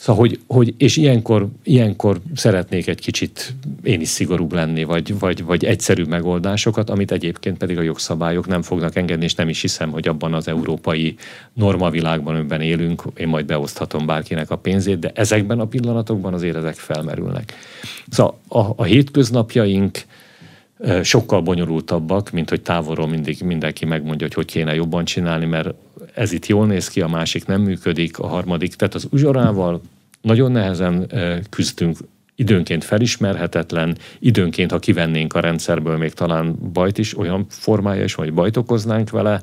[0.00, 5.44] Szóval, hogy, hogy és ilyenkor, ilyenkor szeretnék egy kicsit én is szigorúbb lenni, vagy, vagy,
[5.44, 9.90] vagy egyszerű megoldásokat, amit egyébként pedig a jogszabályok nem fognak engedni, és nem is hiszem,
[9.90, 11.16] hogy abban az európai
[11.52, 16.74] normavilágban, amiben élünk, én majd beoszthatom bárkinek a pénzét, de ezekben a pillanatokban azért ezek
[16.74, 17.54] felmerülnek.
[18.08, 19.98] Szóval a, a hétköznapjaink,
[21.02, 25.74] sokkal bonyolultabbak, mint hogy távolról mindig mindenki megmondja, hogy hogy kéne jobban csinálni, mert
[26.14, 28.74] ez itt jól néz ki, a másik nem működik, a harmadik.
[28.74, 29.80] Tehát az uzsorával
[30.20, 31.12] nagyon nehezen
[31.50, 31.98] küzdünk,
[32.34, 38.32] időnként felismerhetetlen, időnként, ha kivennénk a rendszerből, még talán bajt is, olyan formája is, hogy
[38.32, 39.42] bajt okoznánk vele,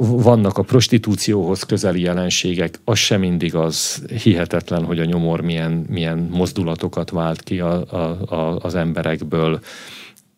[0.00, 6.18] vannak a prostitúcióhoz közeli jelenségek, az sem mindig az hihetetlen, hogy a nyomor milyen, milyen
[6.30, 9.60] mozdulatokat vált ki a, a, a, az emberekből.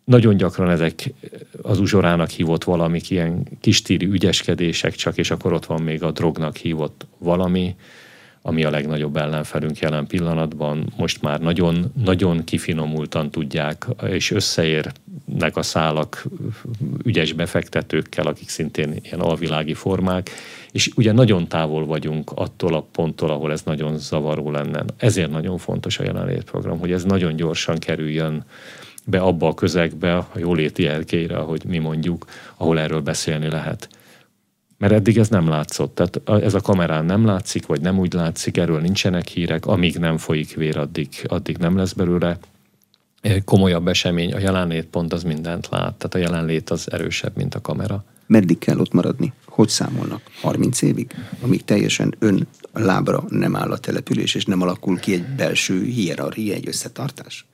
[0.03, 1.13] Nagyon gyakran ezek
[1.61, 6.55] az uzsorának hívott valamik ilyen kistíri ügyeskedések csak, és akkor ott van még a drognak
[6.55, 7.75] hívott valami,
[8.41, 10.93] ami a legnagyobb ellenfelünk jelen pillanatban.
[10.97, 14.31] Most már nagyon, nagyon kifinomultan tudják, és
[15.41, 16.23] összeérnek a szálak
[17.03, 20.29] ügyes befektetőkkel, akik szintén ilyen alvilági formák,
[20.71, 24.83] és ugye nagyon távol vagyunk attól a ponttól, ahol ez nagyon zavaró lenne.
[24.97, 28.43] Ezért nagyon fontos a jelenlétprogram, hogy ez nagyon gyorsan kerüljön
[29.05, 32.25] be abba a közegbe, a jóléti erkélyre, ahogy mi mondjuk,
[32.57, 33.89] ahol erről beszélni lehet.
[34.77, 35.95] Mert eddig ez nem látszott.
[35.95, 40.17] Tehát ez a kamerán nem látszik, vagy nem úgy látszik, erről nincsenek hírek, amíg nem
[40.17, 42.37] folyik vér, addig, addig nem lesz belőle
[43.45, 44.33] komolyabb esemény.
[44.33, 48.03] A jelenlét pont az mindent lát, tehát a jelenlét az erősebb, mint a kamera.
[48.25, 49.33] Meddig kell ott maradni?
[49.45, 50.21] Hogy számolnak?
[50.41, 51.15] 30 évig?
[51.41, 56.53] Amíg teljesen ön lábra nem áll a település, és nem alakul ki egy belső hierarchia,
[56.53, 57.45] egy összetartás?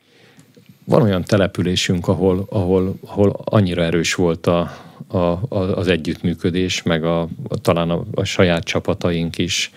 [0.83, 4.71] Van olyan településünk, ahol, ahol, ahol annyira erős volt a,
[5.07, 9.71] a, a, az együttműködés, meg a, a, talán a, a saját csapataink is,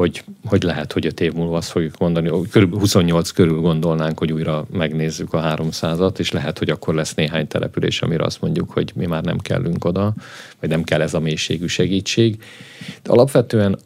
[0.00, 4.18] hogy, hogy lehet, hogy öt év múlva azt fogjuk mondani, hogy körülbelül 28 körül gondolnánk,
[4.18, 8.70] hogy újra megnézzük a 300-at, és lehet, hogy akkor lesz néhány település, amire azt mondjuk,
[8.70, 10.14] hogy mi már nem kellünk oda,
[10.60, 12.42] vagy nem kell ez a mélységű segítség.
[13.02, 13.78] De alapvetően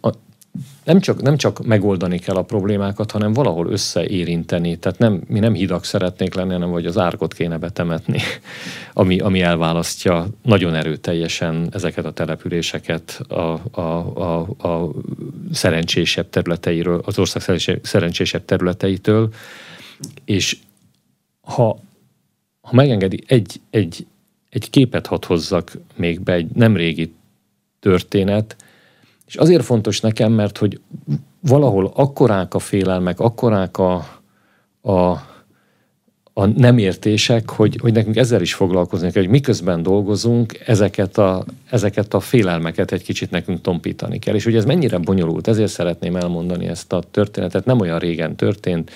[0.84, 4.76] nem csak, nem csak megoldani kell a problémákat, hanem valahol összeérinteni.
[4.78, 8.20] Tehát nem, mi nem hidak szeretnék lenni, hanem hogy az árkot kéne betemetni,
[8.92, 14.90] ami, ami elválasztja nagyon erőteljesen ezeket a településeket a, a, a, a
[15.52, 19.34] szerencsésebb területeiről, az ország szerencsésebb területeitől.
[20.24, 20.56] És
[21.40, 21.78] ha,
[22.60, 24.06] ha megengedi, egy, egy,
[24.50, 27.14] egy képet hadd hozzak még be, egy nem régi
[27.80, 28.56] történet,
[29.26, 30.80] és azért fontos nekem, mert hogy
[31.40, 33.94] valahol akkorák a félelmek, akkorák a,
[34.80, 34.92] a,
[36.32, 41.44] a nem értések, hogy, hogy nekünk ezzel is foglalkozni kell, hogy miközben dolgozunk, ezeket a,
[41.70, 44.34] ezeket a félelmeket egy kicsit nekünk tompítani kell.
[44.34, 47.64] És hogy ez mennyire bonyolult, ezért szeretném elmondani ezt a történetet.
[47.64, 48.90] Nem olyan régen történt,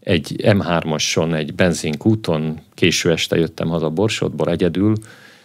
[0.00, 4.94] egy M3-ason, egy benzinkúton, késő este jöttem haza Borsodból egyedül,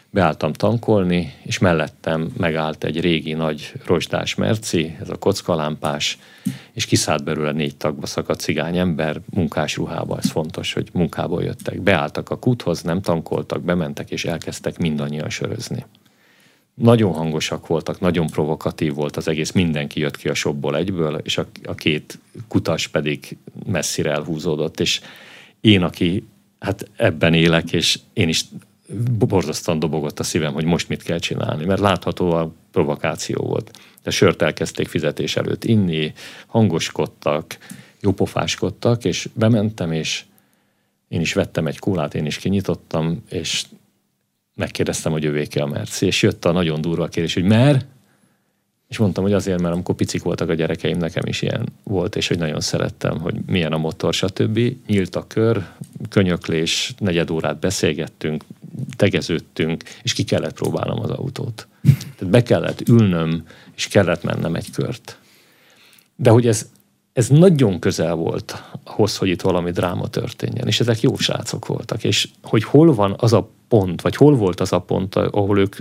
[0.10, 6.18] beálltam tankolni, és mellettem megállt egy régi nagy rozsdás merci, ez a kockalámpás,
[6.74, 11.82] és kiszállt belőle négy tagba szakadt cigány ember munkás ruhába, ez fontos, hogy munkából jöttek.
[11.82, 15.86] Beálltak a kúthoz, nem tankoltak, bementek, és elkezdtek mindannyian sörözni.
[16.74, 21.38] Nagyon hangosak voltak, nagyon provokatív volt az egész, mindenki jött ki a shopból egyből, és
[21.38, 25.02] a, a két kutas pedig messzire elhúzódott, és
[25.62, 26.28] én, aki
[26.60, 28.46] hát ebben élek, és én is
[29.18, 33.72] borzasztóan dobogott a szívem, hogy most mit kell csinálni, mert látható a provokáció volt.
[34.04, 36.14] De sört elkezdték fizetés előtt inni,
[36.48, 37.58] hangoskodtak,
[38.02, 40.24] jópofáskodtak, és bementem, és
[41.08, 43.64] én is vettem egy kólát, én is kinyitottam, és
[44.56, 47.86] megkérdeztem, hogy övéke a Merci, és jött a nagyon durva kérdés, hogy mer?
[48.88, 52.28] És mondtam, hogy azért, mert amikor picik voltak a gyerekeim, nekem is ilyen volt, és
[52.28, 54.60] hogy nagyon szerettem, hogy milyen a motor, stb.
[54.88, 55.68] Nyílt a kör,
[56.10, 58.44] könyöklés, negyed órát beszélgettünk,
[58.96, 61.68] tegeződtünk, és ki kellett próbálnom az autót.
[62.16, 63.44] Tehát be kellett ülnöm,
[63.76, 65.20] és kellett mennem egy kört.
[66.16, 66.70] De hogy ez,
[67.14, 72.04] ez nagyon közel volt ahhoz, hogy itt valami dráma történjen, és ezek jó srácok voltak,
[72.04, 75.76] és hogy hol van az a pont, vagy hol volt az a pont, ahol ők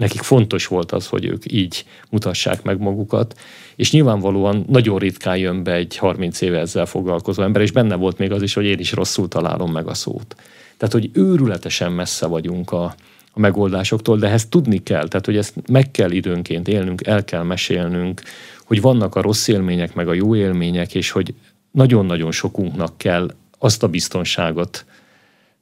[0.00, 3.38] nekik fontos volt az, hogy ők így mutassák meg magukat,
[3.76, 8.18] és nyilvánvalóan nagyon ritkán jön be egy 30 éve ezzel foglalkozó ember, és benne volt
[8.18, 10.36] még az is, hogy én is rosszul találom meg a szót.
[10.80, 12.94] Tehát, hogy őrületesen messze vagyunk a,
[13.32, 17.42] a megoldásoktól, de ezt tudni kell, tehát, hogy ezt meg kell időnként élnünk, el kell
[17.42, 18.22] mesélnünk,
[18.64, 21.34] hogy vannak a rossz élmények, meg a jó élmények, és hogy
[21.70, 24.84] nagyon-nagyon sokunknak kell azt a biztonságot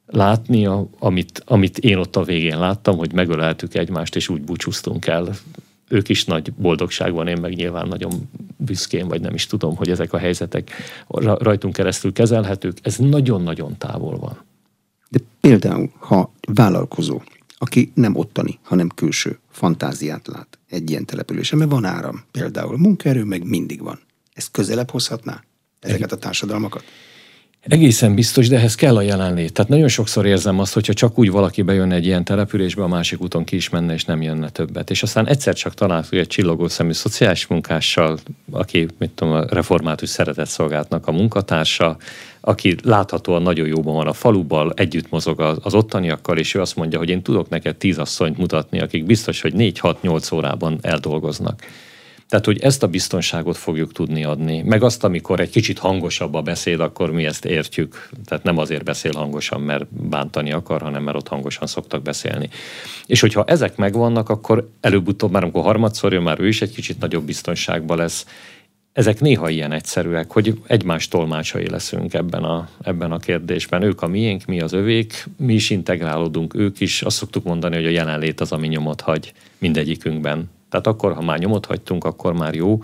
[0.05, 0.67] látni,
[0.99, 5.29] amit, amit én ott a végén láttam, hogy megöleltük egymást, és úgy búcsúztunk el.
[5.87, 10.13] Ők is nagy boldogságban, én meg nyilván nagyon büszkén, vagy nem is tudom, hogy ezek
[10.13, 10.71] a helyzetek
[11.23, 12.77] rajtunk keresztül kezelhetők.
[12.81, 14.47] Ez nagyon-nagyon távol van.
[15.09, 17.21] De például, ha vállalkozó,
[17.57, 23.23] aki nem ottani, hanem külső fantáziát lát egy ilyen településen, mert van áram például, munkaerő
[23.23, 23.99] meg mindig van.
[24.33, 25.43] Ezt közelebb hozhatná
[25.79, 26.83] ezeket a társadalmakat?
[27.61, 29.53] Egészen biztos, de ehhez kell a jelenlét.
[29.53, 33.21] Tehát nagyon sokszor érzem azt, hogyha csak úgy valaki bejön egy ilyen településbe, a másik
[33.21, 34.89] úton ki is menne, és nem jönne többet.
[34.89, 38.17] És aztán egyszer csak találtuk egy csillogó szemű szociális munkással,
[38.51, 41.97] aki, mit tudom, a református szeretett szolgáltnak a munkatársa,
[42.41, 46.97] aki láthatóan nagyon jóban van a faluban, együtt mozog az ottaniakkal, és ő azt mondja,
[46.97, 51.63] hogy én tudok neked tíz asszonyt mutatni, akik biztos, hogy 4-6-8 órában eldolgoznak.
[52.29, 54.61] Tehát, hogy ezt a biztonságot fogjuk tudni adni.
[54.61, 58.09] Meg azt, amikor egy kicsit hangosabb a beszéd, akkor mi ezt értjük.
[58.25, 62.49] Tehát nem azért beszél hangosan, mert bántani akar, hanem mert ott hangosan szoktak beszélni.
[63.05, 66.99] És hogyha ezek megvannak, akkor előbb-utóbb már amikor harmadszor jön, már ő is egy kicsit
[66.99, 68.25] nagyobb biztonságban lesz.
[68.93, 73.81] ezek néha ilyen egyszerűek, hogy egymás tolmácsai leszünk ebben a, ebben a kérdésben.
[73.81, 77.01] Ők a miénk, mi az övék, mi is integrálódunk, ők is.
[77.01, 80.49] Azt szoktuk mondani, hogy a jelenlét az, ami nyomot hagy mindegyikünkben.
[80.69, 82.79] Tehát akkor, ha már nyomot hagytunk, akkor már jó.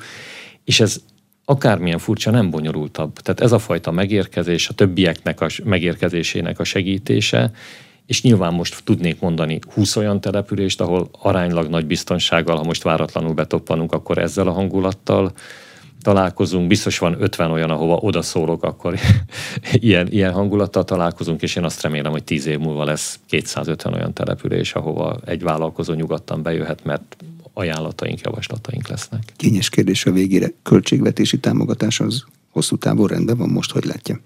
[0.63, 1.01] És ez
[1.45, 3.13] akármilyen furcsa, nem bonyolultabb.
[3.19, 7.51] Tehát ez a fajta megérkezés, a többieknek a megérkezésének a segítése,
[8.05, 13.33] és nyilván most tudnék mondani 20 olyan települést, ahol aránylag nagy biztonsággal, ha most váratlanul
[13.33, 15.31] betoppanunk, akkor ezzel a hangulattal
[16.01, 18.95] találkozunk, biztos van 50 olyan, ahova odaszólok, akkor
[19.71, 24.13] ilyen, ilyen hangulattal találkozunk, és én azt remélem, hogy 10 év múlva lesz 250 olyan
[24.13, 27.15] település, ahova egy vállalkozó nyugodtan bejöhet, mert
[27.57, 29.21] ajánlataink, javaslataink lesznek.
[29.35, 30.47] Kényes kérdés a végére.
[30.63, 34.19] Költségvetési támogatás az hosszú távon rendben van most, hogy látja?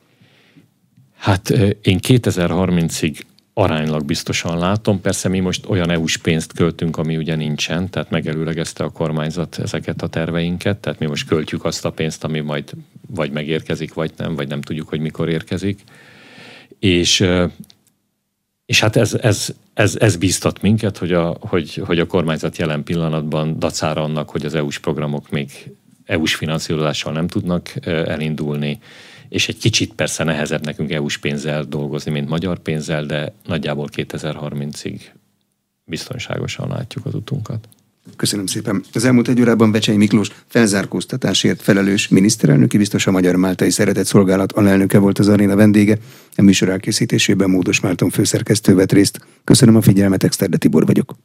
[1.17, 1.49] Hát
[1.81, 3.19] én 2030-ig
[3.53, 5.01] aránylag biztosan látom.
[5.01, 10.01] Persze mi most olyan EU-s pénzt költünk, ami ugye nincsen, tehát megelőlegezte a kormányzat ezeket
[10.01, 12.71] a terveinket, tehát mi most költjük azt a pénzt, ami majd
[13.07, 15.83] vagy megérkezik, vagy nem, vagy nem tudjuk, hogy mikor érkezik.
[16.79, 17.25] És,
[18.69, 22.83] és hát ez, ez, ez, ez bíztat minket, hogy a, hogy, hogy a kormányzat jelen
[22.83, 25.71] pillanatban dacára annak, hogy az EU-s programok még
[26.05, 28.79] EU-s finanszírozással nem tudnak elindulni,
[29.29, 35.01] és egy kicsit persze nehezebb nekünk EU-s pénzzel dolgozni, mint magyar pénzzel, de nagyjából 2030-ig
[35.83, 37.67] biztonságosan látjuk az utunkat.
[38.15, 38.83] Köszönöm szépen.
[38.93, 44.51] Az elmúlt egy órában Becsei Miklós felzárkóztatásért felelős miniszterelnöki biztos a Magyar Máltai Szeretett Szolgálat
[44.51, 45.97] alelnöke volt az aréna vendége.
[46.35, 49.19] A műsor elkészítésében Módos Márton főszerkesztő vett részt.
[49.43, 51.15] Köszönöm a figyelmet, Exterde Tibor vagyok.